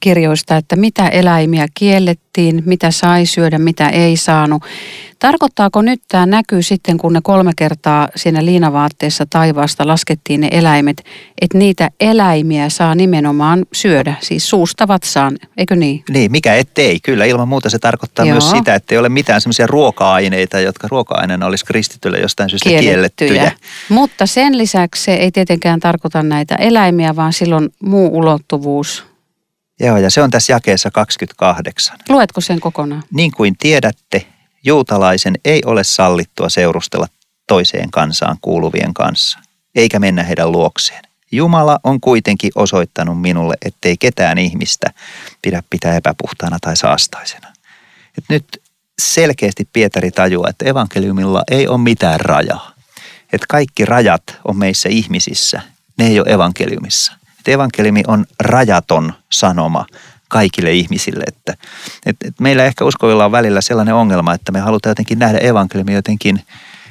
kirjoista, 0.00 0.56
että 0.56 0.76
mitä 0.76 1.08
eläimiä 1.08 1.66
kiellettiin, 1.74 2.62
mitä 2.66 2.90
sai 2.90 3.26
syödä, 3.26 3.58
mitä 3.58 3.88
ei 3.88 4.16
saanut. 4.16 4.62
Tarkoittaako 5.18 5.82
nyt 5.82 6.02
tämä 6.08 6.26
näkyy 6.26 6.62
sitten, 6.62 6.98
kun 6.98 7.12
ne 7.12 7.20
kolme 7.22 7.52
kertaa 7.56 8.08
siinä 8.16 8.44
liinavaatteessa 8.44 9.26
taivaasta 9.30 9.86
laskettiin 9.86 10.40
ne 10.40 10.48
eläimet, 10.50 11.04
että 11.40 11.58
niitä 11.58 11.90
eläimiä 12.00 12.68
saa 12.68 12.94
nimenomaan 12.94 13.66
syödä, 13.72 14.14
siis 14.20 14.50
suusta 14.50 14.88
vatsaan, 14.88 15.36
eikö 15.56 15.76
niin? 15.76 16.04
Niin, 16.10 16.30
mikä 16.30 16.54
ettei. 16.54 17.00
Kyllä, 17.00 17.24
ilman 17.24 17.48
muuta 17.48 17.70
se 17.70 17.78
tarkoittaa 17.78 18.24
Joo. 18.24 18.32
myös 18.34 18.50
sitä, 18.50 18.74
että 18.74 18.94
ei 18.94 18.98
ole 18.98 19.08
mitään 19.08 19.40
semmoisia 19.40 19.66
ruoka-aineita, 19.66 20.60
jotka 20.60 20.88
ruoka-aineena 20.90 21.46
olisi 21.46 21.64
kristitylle 21.64 22.18
jostain 22.18 22.50
syystä 22.50 22.68
kiellettyjä. 22.68 23.30
kiellettyjä. 23.30 23.52
Mutta 23.88 24.26
sen 24.26 24.58
lisäksi 24.58 25.04
se 25.04 25.14
ei 25.14 25.30
tietenkään 25.30 25.80
tarkoita 25.80 26.22
näitä 26.22 26.54
eläimiä, 26.54 27.16
vaan 27.16 27.32
silloin 27.32 27.68
muu 27.82 28.18
ulottuvuus 28.18 29.15
Joo, 29.80 29.96
ja 29.96 30.10
se 30.10 30.22
on 30.22 30.30
tässä 30.30 30.52
jakeessa 30.52 30.90
28. 30.90 31.98
Luetko 32.08 32.40
sen 32.40 32.60
kokonaan? 32.60 33.02
Niin 33.10 33.32
kuin 33.32 33.56
tiedätte, 33.58 34.26
juutalaisen 34.64 35.34
ei 35.44 35.62
ole 35.64 35.84
sallittua 35.84 36.48
seurustella 36.48 37.06
toiseen 37.46 37.90
kansaan 37.90 38.36
kuuluvien 38.40 38.94
kanssa, 38.94 39.38
eikä 39.74 39.98
mennä 39.98 40.22
heidän 40.22 40.52
luokseen. 40.52 41.02
Jumala 41.32 41.80
on 41.84 42.00
kuitenkin 42.00 42.50
osoittanut 42.54 43.20
minulle, 43.20 43.54
ettei 43.64 43.96
ketään 43.96 44.38
ihmistä 44.38 44.92
pidä 45.42 45.62
pitää 45.70 45.96
epäpuhtaana 45.96 46.58
tai 46.60 46.76
saastaisena. 46.76 47.48
Et 48.18 48.24
nyt 48.28 48.62
selkeästi 48.98 49.68
Pietari 49.72 50.10
tajuaa, 50.10 50.50
että 50.50 50.64
evankeliumilla 50.64 51.42
ei 51.50 51.68
ole 51.68 51.78
mitään 51.78 52.20
rajaa. 52.20 52.72
Että 53.32 53.46
kaikki 53.48 53.84
rajat 53.84 54.22
on 54.44 54.56
meissä 54.56 54.88
ihmisissä, 54.88 55.62
ne 55.98 56.06
ei 56.06 56.20
ole 56.20 56.32
evankeliumissa– 56.32 57.12
että 57.46 57.54
evankeliumi 57.54 58.02
on 58.06 58.26
rajaton 58.40 59.12
sanoma 59.32 59.86
kaikille 60.28 60.72
ihmisille. 60.72 61.24
Että, 61.26 61.52
että, 62.06 62.28
että 62.28 62.42
meillä 62.42 62.64
ehkä 62.64 62.84
uskoilla 62.84 63.24
on 63.24 63.32
välillä 63.32 63.60
sellainen 63.60 63.94
ongelma, 63.94 64.34
että 64.34 64.52
me 64.52 64.60
halutaan 64.60 64.90
jotenkin 64.90 65.18
nähdä 65.18 65.38
evankeliumi 65.38 65.94
jotenkin, 65.94 66.42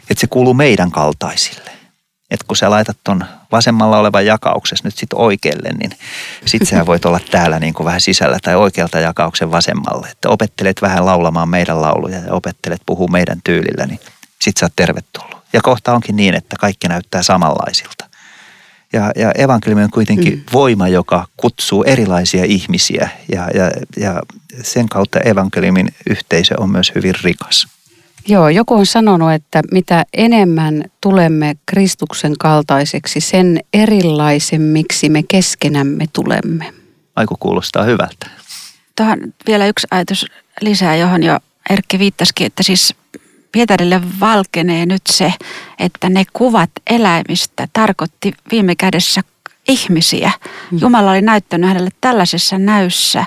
että 0.09 0.21
se 0.21 0.27
kuuluu 0.27 0.53
meidän 0.53 0.91
kaltaisille. 0.91 1.71
Että 2.31 2.45
kun 2.47 2.57
sä 2.57 2.69
laitat 2.69 2.97
ton 3.03 3.25
vasemmalla 3.51 3.99
olevan 3.99 4.25
jakauksessa 4.25 4.87
nyt 4.87 4.97
sitten 4.97 5.19
oikealle, 5.19 5.69
niin 5.79 5.91
sit 6.45 6.67
sä 6.67 6.85
voit 6.85 7.05
olla 7.05 7.19
täällä 7.31 7.59
niin 7.59 7.73
kuin 7.73 7.85
vähän 7.85 8.01
sisällä 8.01 8.37
tai 8.41 8.55
oikealta 8.55 8.99
jakauksen 8.99 9.51
vasemmalle. 9.51 10.07
Että 10.07 10.29
opettelet 10.29 10.81
vähän 10.81 11.05
laulamaan 11.05 11.49
meidän 11.49 11.81
lauluja 11.81 12.17
ja 12.17 12.33
opettelet 12.33 12.81
puhua 12.85 13.07
meidän 13.07 13.39
tyylillä, 13.43 13.85
niin 13.85 13.99
sit 14.41 14.57
sä 14.57 14.65
oot 14.65 14.73
tervetullut. 14.75 15.37
Ja 15.53 15.61
kohta 15.61 15.93
onkin 15.93 16.15
niin, 16.15 16.35
että 16.35 16.55
kaikki 16.59 16.87
näyttää 16.87 17.23
samanlaisilta. 17.23 18.14
Ja, 18.93 19.11
ja 19.15 19.31
evankeliumi 19.31 19.83
on 19.83 19.91
kuitenkin 19.91 20.33
mm. 20.33 20.43
voima, 20.53 20.87
joka 20.87 21.27
kutsuu 21.37 21.83
erilaisia 21.83 22.45
ihmisiä 22.45 23.09
ja, 23.31 23.49
ja, 23.53 23.71
ja 23.97 24.21
sen 24.63 24.89
kautta 24.89 25.19
evankeliumin 25.19 25.89
yhteisö 26.09 26.55
on 26.57 26.69
myös 26.69 26.91
hyvin 26.95 27.13
rikas. 27.23 27.67
Joo, 28.27 28.49
joku 28.49 28.73
on 28.73 28.85
sanonut, 28.85 29.31
että 29.31 29.61
mitä 29.71 30.05
enemmän 30.13 30.83
tulemme 31.01 31.55
Kristuksen 31.65 32.33
kaltaiseksi, 32.39 33.21
sen 33.21 33.59
erilaisemmiksi 33.73 35.09
me 35.09 35.23
keskenämme 35.23 36.05
tulemme. 36.13 36.73
Aiku 37.15 37.37
kuulostaa 37.39 37.83
hyvältä. 37.83 38.27
Tuohon 38.97 39.19
vielä 39.47 39.67
yksi 39.67 39.87
ajatus 39.91 40.25
lisää, 40.61 40.95
johon 40.95 41.23
jo 41.23 41.39
Erkki 41.69 41.99
viittasikin, 41.99 42.47
että 42.47 42.63
siis 42.63 42.95
Pietarille 43.55 44.01
valkenee 44.19 44.85
nyt 44.85 45.01
se, 45.09 45.33
että 45.79 46.09
ne 46.09 46.23
kuvat 46.33 46.69
eläimistä 46.89 47.67
tarkoitti 47.73 48.33
viime 48.51 48.75
kädessä 48.75 49.21
ihmisiä. 49.67 50.31
Mm. 50.71 50.77
Jumala 50.81 51.11
oli 51.11 51.21
näyttänyt 51.21 51.67
hänelle 51.67 51.89
tällaisessa 52.01 52.57
näyssä, 52.57 53.25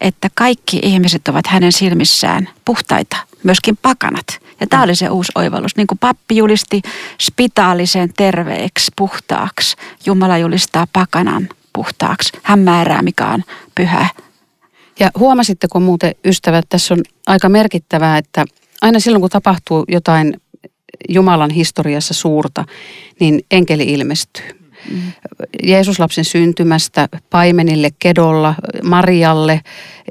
että 0.00 0.28
kaikki 0.34 0.78
ihmiset 0.82 1.28
ovat 1.28 1.46
hänen 1.46 1.72
silmissään 1.72 2.48
puhtaita, 2.64 3.16
myöskin 3.42 3.76
pakanat. 3.76 4.26
Ja 4.60 4.66
tämä 4.66 4.82
mm. 4.82 4.84
oli 4.84 4.96
se 4.96 5.08
uusi 5.08 5.32
oivallus. 5.34 5.76
Niin 5.76 5.86
kuin 5.86 5.98
pappi 5.98 6.36
julisti 6.36 6.82
spitaalisen 7.20 8.12
terveeksi, 8.16 8.92
puhtaaksi, 8.96 9.76
Jumala 10.06 10.38
julistaa 10.38 10.86
pakanan 10.92 11.48
puhtaaksi. 11.72 12.32
Hän 12.42 12.58
määrää, 12.58 13.02
mikä 13.02 13.26
on 13.26 13.44
pyhä. 13.74 14.08
Ja 15.00 15.10
huomasitteko 15.18 15.80
muuten, 15.80 16.14
ystävät, 16.24 16.64
tässä 16.68 16.94
on 16.94 17.00
aika 17.26 17.48
merkittävää, 17.48 18.18
että 18.18 18.44
aina 18.82 19.00
silloin 19.00 19.20
kun 19.20 19.30
tapahtuu 19.30 19.84
jotain 19.88 20.40
Jumalan 21.08 21.50
historiassa 21.50 22.14
suurta, 22.14 22.64
niin 23.20 23.40
enkeli 23.50 23.84
ilmestyy. 23.84 24.44
Mm. 24.90 25.12
Jeesuslapsen 25.62 26.24
syntymästä 26.24 27.08
paimenille, 27.30 27.90
kedolla, 27.98 28.54
Marialle. 28.82 29.60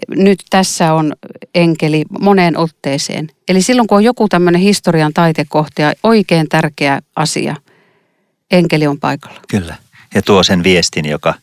Nyt 0.10 0.39
tässä 0.49 0.93
on 0.93 1.13
enkeli 1.56 2.04
moneen 2.19 2.58
otteeseen. 2.58 3.30
Eli 3.47 3.62
silloin 3.62 3.88
kun 3.88 3.97
on 3.97 4.04
joku 4.04 4.30
tämmöinen 4.30 4.62
historian 4.62 5.13
taitekohta 5.13 5.82
ja 5.82 5.93
oikein 6.04 6.49
tärkeä 6.49 7.02
asia, 7.15 7.56
enkeli 8.52 8.88
on 8.88 8.99
paikalla. 8.99 9.39
Kyllä. 9.47 9.76
Ja 10.15 10.21
tuo 10.21 10.43
sen 10.43 10.63
viestin, 10.63 11.06
joka, 11.06 11.34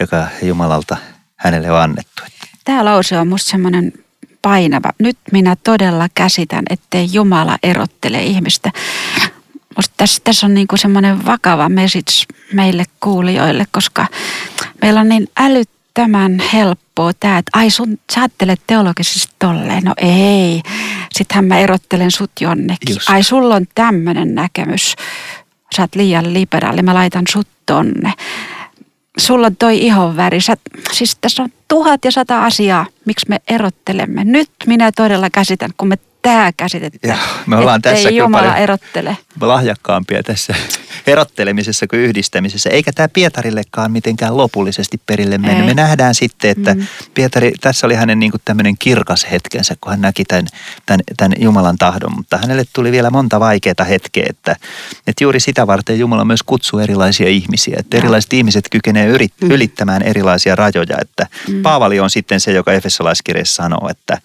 joka 0.00 0.26
Jumalalta 0.42 0.96
hänelle 1.36 1.70
on 1.70 1.80
annettu. 1.80 2.22
Tämä 2.64 2.84
lause 2.84 3.18
on 3.18 3.28
musta 3.28 3.50
semmoinen 3.50 3.92
painava. 4.44 4.90
Nyt 4.98 5.18
minä 5.32 5.56
todella 5.64 6.08
käsitän, 6.14 6.64
ettei 6.70 7.08
Jumala 7.12 7.58
erottele 7.62 8.22
ihmistä. 8.22 8.70
Musta 9.76 9.94
tässä, 9.96 10.20
tässä 10.24 10.46
on 10.46 10.54
niin 10.54 10.66
kuin 10.66 10.78
semmoinen 10.78 11.26
vakava 11.26 11.68
message 11.68 12.24
meille 12.52 12.84
kuulijoille, 13.00 13.66
koska 13.70 14.06
meillä 14.82 15.00
on 15.00 15.08
niin 15.08 15.28
älyttömän 15.36 16.42
helppoa 16.52 17.12
tämä, 17.20 17.38
että 17.38 17.50
ai 17.54 17.70
sun, 17.70 17.98
sä 18.12 18.20
ajattelet 18.20 18.60
teologisesti 18.66 19.34
tolleen. 19.38 19.82
No 19.84 19.94
ei, 19.96 20.62
sittenhän 21.12 21.44
mä 21.44 21.58
erottelen 21.58 22.10
sut 22.10 22.30
jonnekin. 22.40 22.94
Just. 22.94 23.10
Ai 23.10 23.22
sulla 23.22 23.54
on 23.54 23.66
tämmöinen 23.74 24.34
näkemys. 24.34 24.94
Sä 25.76 25.82
oot 25.82 25.94
liian 25.94 26.34
liberaali, 26.34 26.82
mä 26.82 26.94
laitan 26.94 27.24
sut 27.30 27.48
tonne 27.66 28.12
sulla 29.18 29.46
on 29.46 29.56
toi 29.56 29.78
ihonväri. 29.78 30.40
Sä, 30.40 30.56
siis 30.92 31.16
tässä 31.20 31.42
on 31.42 31.48
tuhat 31.68 32.04
ja 32.04 32.10
sata 32.10 32.44
asiaa, 32.44 32.86
miksi 33.04 33.26
me 33.28 33.38
erottelemme. 33.48 34.24
Nyt 34.24 34.50
minä 34.66 34.92
todella 34.92 35.30
käsitän, 35.30 35.70
kun 35.76 35.88
me 35.88 35.98
tämä 36.24 36.52
käsitettä. 36.56 37.18
me 37.46 37.56
ollaan 37.56 37.82
tässä 37.82 38.10
Jumala 38.10 38.56
erottele. 38.56 39.16
lahjakkaampia 39.40 40.22
tässä 40.22 40.54
erottelemisessa 41.06 41.86
kuin 41.86 42.00
yhdistämisessä. 42.00 42.70
Eikä 42.70 42.92
tämä 42.92 43.08
Pietarillekaan 43.08 43.92
mitenkään 43.92 44.36
lopullisesti 44.36 45.00
perille 45.06 45.38
mene. 45.38 45.60
Ei. 45.60 45.66
Me 45.66 45.74
nähdään 45.74 46.14
sitten, 46.14 46.50
että 46.50 46.74
mm. 46.74 46.86
Pietari, 47.14 47.52
tässä 47.60 47.86
oli 47.86 47.94
hänen 47.94 48.18
niin 48.18 48.32
tämmöinen 48.44 48.78
kirkas 48.78 49.26
hetkensä, 49.30 49.74
kun 49.80 49.90
hän 49.90 50.00
näki 50.00 50.24
tämän, 50.24 50.46
tämän, 50.86 51.00
tämän 51.16 51.32
Jumalan 51.38 51.78
tahdon. 51.78 52.12
Mutta 52.16 52.38
hänelle 52.38 52.64
tuli 52.72 52.92
vielä 52.92 53.10
monta 53.10 53.40
vaikeaa 53.40 53.84
hetkeä, 53.88 54.26
että, 54.30 54.56
että 55.06 55.24
juuri 55.24 55.40
sitä 55.40 55.66
varten 55.66 55.98
Jumala 55.98 56.24
myös 56.24 56.42
kutsuu 56.42 56.78
erilaisia 56.78 57.28
ihmisiä. 57.28 57.76
Että 57.78 57.96
erilaiset 57.96 58.32
ihmiset 58.32 58.68
kykenevät 58.70 59.14
yrit, 59.14 59.32
mm. 59.40 59.50
ylittämään 59.50 60.02
erilaisia 60.02 60.56
rajoja. 60.56 60.96
Että 61.00 61.26
mm. 61.48 61.62
Paavali 61.62 62.00
on 62.00 62.10
sitten 62.10 62.40
se, 62.40 62.52
joka 62.52 62.72
Efesolaiskirjassa 62.72 63.62
sanoo, 63.62 63.88
että 63.88 64.18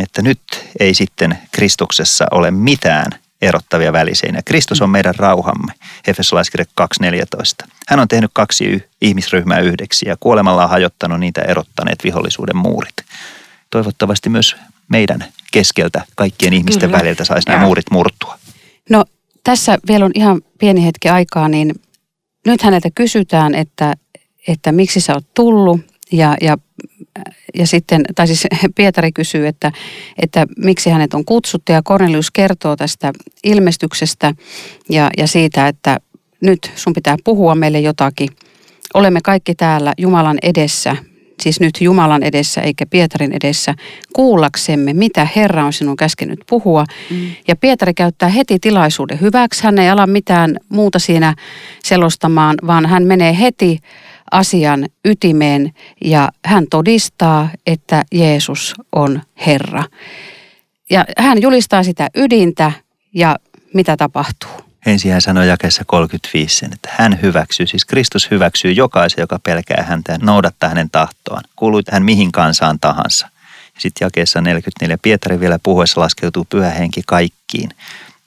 että 0.00 0.22
nyt 0.22 0.40
ei 0.80 0.94
sitten 0.94 1.38
Kristuksessa 1.52 2.26
ole 2.30 2.50
mitään 2.50 3.10
erottavia 3.42 3.92
väliseinä. 3.92 4.40
Kristus 4.44 4.82
on 4.82 4.90
meidän 4.90 5.14
rauhamme, 5.14 5.72
Efesolaiskirja 6.06 6.66
2.14. 6.80 7.68
Hän 7.88 8.00
on 8.00 8.08
tehnyt 8.08 8.30
kaksi 8.34 8.84
ihmisryhmää 9.02 9.60
yhdeksi 9.60 10.08
ja 10.08 10.16
kuolemalla 10.20 10.64
on 10.64 10.70
hajottanut 10.70 11.20
niitä 11.20 11.42
erottaneet 11.42 12.04
vihollisuuden 12.04 12.56
muurit. 12.56 12.96
Toivottavasti 13.70 14.28
myös 14.28 14.56
meidän 14.88 15.24
keskeltä 15.52 16.04
kaikkien 16.16 16.52
ihmisten 16.52 16.88
Kyllä. 16.88 16.98
väliltä 16.98 17.24
saisi 17.24 17.48
nämä 17.48 17.64
muurit 17.64 17.90
murtua. 17.90 18.38
No 18.90 19.04
tässä 19.44 19.78
vielä 19.88 20.04
on 20.04 20.12
ihan 20.14 20.42
pieni 20.58 20.84
hetki 20.84 21.08
aikaa, 21.08 21.48
niin 21.48 21.74
nyt 22.46 22.62
häneltä 22.62 22.88
kysytään, 22.94 23.54
että, 23.54 23.94
että 24.48 24.72
miksi 24.72 25.00
sä 25.00 25.14
oot 25.14 25.34
tullut 25.34 25.80
ja, 26.12 26.36
ja, 26.40 26.58
ja 27.54 27.66
sitten, 27.66 28.04
tai 28.14 28.26
siis 28.26 28.46
Pietari 28.76 29.12
kysyy, 29.12 29.46
että, 29.46 29.72
että 30.22 30.46
miksi 30.56 30.90
hänet 30.90 31.14
on 31.14 31.24
kutsuttu 31.24 31.72
ja 31.72 31.82
Cornelius 31.82 32.30
kertoo 32.30 32.76
tästä 32.76 33.12
ilmestyksestä 33.44 34.34
ja, 34.90 35.10
ja 35.18 35.26
siitä, 35.26 35.68
että 35.68 35.98
nyt 36.40 36.72
sun 36.76 36.92
pitää 36.92 37.16
puhua 37.24 37.54
meille 37.54 37.80
jotakin. 37.80 38.28
Olemme 38.94 39.20
kaikki 39.24 39.54
täällä 39.54 39.92
Jumalan 39.98 40.38
edessä, 40.42 40.96
siis 41.42 41.60
nyt 41.60 41.80
Jumalan 41.80 42.22
edessä 42.22 42.60
eikä 42.60 42.86
Pietarin 42.86 43.32
edessä, 43.32 43.74
kuullaksemme, 44.12 44.92
mitä 44.92 45.28
Herra 45.36 45.64
on 45.64 45.72
sinun 45.72 45.96
käskenyt 45.96 46.38
puhua. 46.48 46.84
Mm. 47.10 47.30
Ja 47.48 47.56
Pietari 47.56 47.94
käyttää 47.94 48.28
heti 48.28 48.58
tilaisuuden 48.58 49.20
hyväksi. 49.20 49.64
Hän 49.64 49.78
ei 49.78 49.90
ala 49.90 50.06
mitään 50.06 50.56
muuta 50.68 50.98
siinä 50.98 51.34
selostamaan, 51.84 52.56
vaan 52.66 52.86
hän 52.86 53.02
menee 53.02 53.38
heti 53.38 53.78
asian 54.30 54.86
ytimeen 55.04 55.72
ja 56.04 56.28
hän 56.44 56.66
todistaa, 56.70 57.48
että 57.66 58.04
Jeesus 58.12 58.74
on 58.92 59.22
Herra. 59.46 59.84
Ja 60.90 61.04
hän 61.18 61.42
julistaa 61.42 61.82
sitä 61.82 62.08
ydintä 62.14 62.72
ja 63.14 63.36
mitä 63.74 63.96
tapahtuu. 63.96 64.50
Ensin 64.86 65.12
hän 65.12 65.20
sanoi 65.20 65.48
jakeessa 65.48 65.84
35 65.86 66.56
sen, 66.56 66.72
että 66.72 66.88
hän 66.92 67.18
hyväksyy, 67.22 67.66
siis 67.66 67.84
Kristus 67.84 68.30
hyväksyy 68.30 68.72
jokaisen, 68.72 69.22
joka 69.22 69.38
pelkää 69.38 69.84
häntä 69.88 70.12
ja 70.12 70.18
noudattaa 70.22 70.68
hänen 70.68 70.90
tahtoaan. 70.90 71.44
Kuului 71.56 71.82
hän 71.90 72.02
mihin 72.02 72.32
kansaan 72.32 72.80
tahansa. 72.80 73.28
Sitten 73.78 74.06
jakeessa 74.06 74.40
44 74.40 74.98
Pietari 75.02 75.40
vielä 75.40 75.58
puhuessa 75.62 76.00
laskeutuu 76.00 76.46
pyhä 76.50 76.70
henki 76.70 77.02
kaikkiin, 77.06 77.70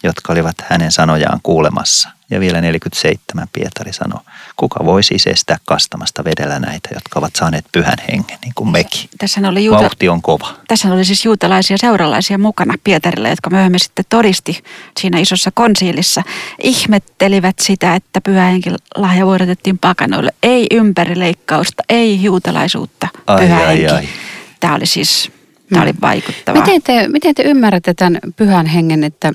jotka 0.04 0.34
olivat 0.34 0.56
hänen 0.62 0.92
sanojaan 0.92 1.40
kuulemassa. 1.44 2.10
Ja 2.30 2.40
vielä 2.40 2.62
47 2.62 3.48
Pietari 3.54 3.94
sanoi, 3.94 4.20
kuka 4.58 4.86
voi 4.86 5.04
siis 5.04 5.28
estää 5.28 5.58
kastamasta 5.66 6.24
vedellä 6.24 6.60
näitä, 6.60 6.90
jotka 6.94 7.20
ovat 7.20 7.36
saaneet 7.36 7.66
pyhän 7.72 7.98
hengen, 8.08 8.38
niin 8.42 8.54
kuin 8.56 8.70
mekin. 8.72 9.10
Tässä 9.18 9.50
oli 9.50 9.66
juuta- 9.66 9.82
Vauhti 9.82 10.10
on 10.10 10.22
kova. 10.22 10.56
Tässä 10.68 10.94
oli 10.94 11.06
siis 11.06 11.26
juutalaisia 11.26 11.78
seuralaisia 11.78 12.38
mukana 12.38 12.74
Pietarille, 12.84 13.30
jotka 13.30 13.50
myöhemmin 13.50 13.80
sitten 13.80 14.06
todisti 14.10 14.64
siinä 15.00 15.20
isossa 15.20 15.52
konsiilissa. 15.54 16.24
Ihmettelivät 16.64 17.56
sitä, 17.62 17.96
että 17.96 18.22
pyhä 18.22 18.46
henki 18.46 18.70
lahja 18.96 19.26
vuodatettiin 19.26 19.78
pakanoille. 19.80 20.32
Ei 20.44 20.68
ympärileikkausta, 20.72 21.84
ei 21.90 22.24
juutalaisuutta, 22.24 23.08
pyhä 23.40 23.58
ai, 23.58 23.68
henki. 23.68 23.88
Ai, 23.88 23.98
ai. 23.98 24.08
Tämä 24.60 24.76
oli 24.76 24.86
siis 24.86 25.32
Tämä 25.74 25.84
oli 25.84 25.94
vaikuttavaa. 26.02 26.62
Miten 26.62 26.82
te, 26.82 27.08
miten 27.08 27.36
te 27.36 27.44
ymmärrätte 27.44 27.94
tämän 27.94 28.20
pyhän 28.36 28.66
hengen, 28.66 29.04
että, 29.04 29.32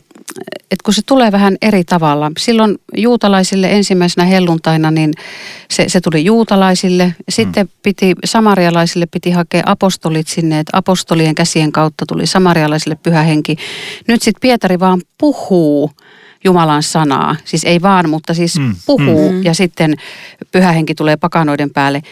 että 0.70 0.84
kun 0.84 0.94
se 0.94 1.02
tulee 1.06 1.32
vähän 1.32 1.56
eri 1.62 1.84
tavalla. 1.84 2.32
Silloin 2.38 2.78
juutalaisille 2.96 3.72
ensimmäisenä 3.72 4.26
helluntaina, 4.26 4.90
niin 4.90 5.12
se, 5.70 5.88
se 5.88 6.00
tuli 6.00 6.24
juutalaisille. 6.24 7.14
Sitten 7.28 7.66
mm. 7.66 7.70
piti, 7.82 8.14
samarialaisille 8.24 9.06
piti 9.06 9.30
hakea 9.30 9.62
apostolit 9.66 10.28
sinne, 10.28 10.58
että 10.58 10.78
apostolien 10.78 11.34
käsien 11.34 11.72
kautta 11.72 12.04
tuli 12.08 12.26
samarialaisille 12.26 12.98
pyhä 13.02 13.22
henki. 13.22 13.56
Nyt 14.08 14.22
sitten 14.22 14.40
Pietari 14.40 14.80
vaan 14.80 15.02
puhuu 15.18 15.90
Jumalan 16.44 16.82
sanaa. 16.82 17.36
Siis 17.44 17.64
ei 17.64 17.82
vaan, 17.82 18.10
mutta 18.10 18.34
siis 18.34 18.58
mm. 18.58 18.74
puhuu 18.86 19.32
mm. 19.32 19.44
ja 19.44 19.54
sitten 19.54 19.94
pyhä 20.52 20.72
henki 20.72 20.94
tulee 20.94 21.16
pakanoiden 21.16 21.70
päälle 21.70 22.02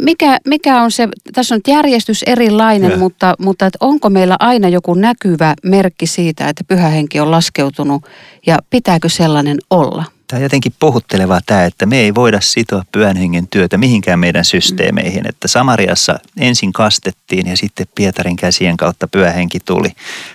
mikä, 0.00 0.38
mikä 0.46 0.82
on 0.82 0.90
se, 0.90 1.08
tässä 1.32 1.54
on 1.54 1.60
järjestys 1.68 2.22
erilainen, 2.22 2.90
ja. 2.90 2.96
mutta, 2.96 3.34
mutta 3.38 3.66
että 3.66 3.78
onko 3.80 4.10
meillä 4.10 4.36
aina 4.40 4.68
joku 4.68 4.94
näkyvä 4.94 5.54
merkki 5.62 6.06
siitä, 6.06 6.48
että 6.48 6.64
pyhä 6.68 6.88
henki 6.88 7.20
on 7.20 7.30
laskeutunut 7.30 8.04
ja 8.46 8.58
pitääkö 8.70 9.08
sellainen 9.08 9.58
olla? 9.70 10.04
Tämä 10.26 10.38
on 10.38 10.42
jotenkin 10.42 10.74
puhuttelevaa 10.78 11.40
tämä, 11.46 11.64
että 11.64 11.86
me 11.86 11.98
ei 11.98 12.14
voida 12.14 12.40
sitoa 12.40 12.82
pyhän 12.92 13.16
hengen 13.16 13.48
työtä 13.48 13.78
mihinkään 13.78 14.18
meidän 14.18 14.44
systeemeihin. 14.44 15.22
Mm. 15.22 15.28
Että 15.28 15.48
Samariassa 15.48 16.18
ensin 16.36 16.72
kastettiin 16.72 17.46
ja 17.46 17.56
sitten 17.56 17.86
Pietarin 17.94 18.36
käsien 18.36 18.76
kautta 18.76 19.08
pyhä 19.08 19.30
henki 19.30 19.60
tuli. 19.60 19.92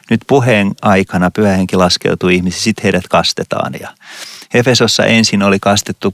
Nyt 0.09 0.21
puheen 0.27 0.71
aikana 0.81 1.31
pyhä 1.31 1.53
henki 1.53 1.75
laskeutui 1.75 2.35
ihmisiin, 2.35 2.63
sitten 2.63 2.83
heidät 2.83 3.07
kastetaan. 3.07 3.73
Ja 3.79 3.89
Efesossa 4.53 5.03
ensin 5.03 5.43
oli 5.43 5.59
kastettu 5.59 6.13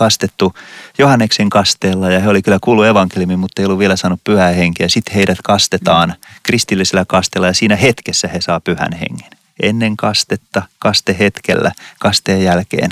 kastettu 0.00 0.54
Johanneksen 0.98 1.50
kasteella 1.50 2.10
ja 2.10 2.20
he 2.20 2.28
oli 2.28 2.42
kyllä 2.42 2.58
kuullut 2.60 2.86
evankeliumin, 2.86 3.38
mutta 3.38 3.62
ei 3.62 3.66
ollut 3.66 3.78
vielä 3.78 3.96
saanut 3.96 4.20
pyhää 4.24 4.48
henkeä. 4.48 4.88
Sitten 4.88 5.14
heidät 5.14 5.38
kastetaan 5.44 6.14
kristillisellä 6.42 7.04
kasteella 7.04 7.46
ja 7.46 7.54
siinä 7.54 7.76
hetkessä 7.76 8.28
he 8.28 8.40
saa 8.40 8.60
pyhän 8.60 8.92
hengen. 8.92 9.30
Ennen 9.62 9.96
kastetta, 9.96 10.62
kastehetkellä, 10.78 11.72
kasteen 11.98 12.44
jälkeen. 12.44 12.90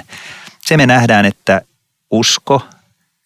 Se 0.60 0.76
me 0.76 0.86
nähdään, 0.86 1.24
että 1.24 1.62
usko, 2.10 2.62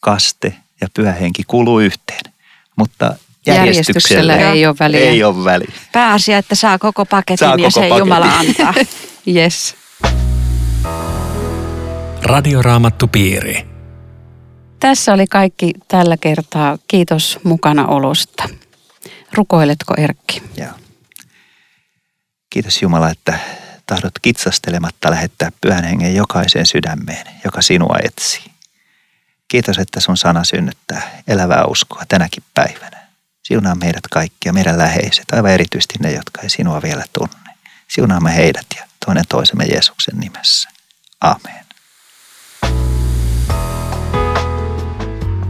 kaste 0.01 0.57
ja 0.81 0.89
pyhä 0.95 1.13
henki 1.13 1.43
kuluu 1.47 1.81
yhteen. 1.81 2.33
Mutta 2.77 3.05
järjestyksellä, 3.47 4.33
järjestyksellä 4.33 4.37
ei 4.37 4.67
ole 4.67 4.77
väliä. 4.81 5.01
Ei 5.01 5.25
ole 5.25 5.45
väliä. 5.45 5.73
Pääasia, 5.93 6.39
että 6.39 6.55
saa 6.55 6.79
koko 6.79 7.07
paketin 7.07 7.39
saa 7.39 7.51
ja 7.51 7.57
koko 7.57 7.71
se 7.71 7.81
paketin. 7.81 7.99
Jumala 7.99 8.39
antaa. 8.39 8.75
yes. 9.37 9.75
Radioraamattupiiri. 12.23 13.72
Tässä 14.83 15.13
oli 15.13 15.27
kaikki 15.27 15.73
tällä 15.89 16.17
kertaa. 16.17 16.79
Kiitos 16.89 17.39
mukana 17.45 17.87
olosta. 17.87 18.49
Rukoiletko 19.33 19.95
Erkki? 19.97 20.43
Joo. 20.57 20.71
Kiitos 22.51 22.83
Jumala, 22.83 23.11
että 23.11 23.39
tahdot 23.87 24.13
kitsastelematta 24.23 25.11
lähettää 25.11 25.53
pyhän 25.61 25.85
hengen 25.85 26.15
jokaiseen 26.15 26.67
sydämeen, 26.67 27.27
joka 27.45 27.63
sinua 27.63 27.97
etsii. 28.05 28.45
Kiitos, 29.49 29.79
että 29.79 30.01
sun 30.01 30.17
sana 30.17 30.45
synnyttää 30.45 31.11
elävää 31.29 31.65
uskoa 31.65 32.03
tänäkin 32.09 32.43
päivänä. 32.55 33.07
Siunaa 33.43 33.75
meidät 33.75 34.07
kaikki 34.11 34.49
ja 34.49 34.53
meidän 34.53 34.79
läheiset, 34.79 35.25
aivan 35.33 35.51
erityisesti 35.51 35.95
ne, 36.01 36.13
jotka 36.13 36.43
ei 36.43 36.51
sinua 36.51 36.83
vielä 36.83 37.05
tunne. 37.13 37.55
Siunaamme 37.89 38.37
heidät 38.37 38.67
ja 38.77 38.87
toinen 39.07 39.25
toisemme 39.29 39.65
Jeesuksen 39.65 40.19
nimessä. 40.19 40.69
Amen. 41.21 41.63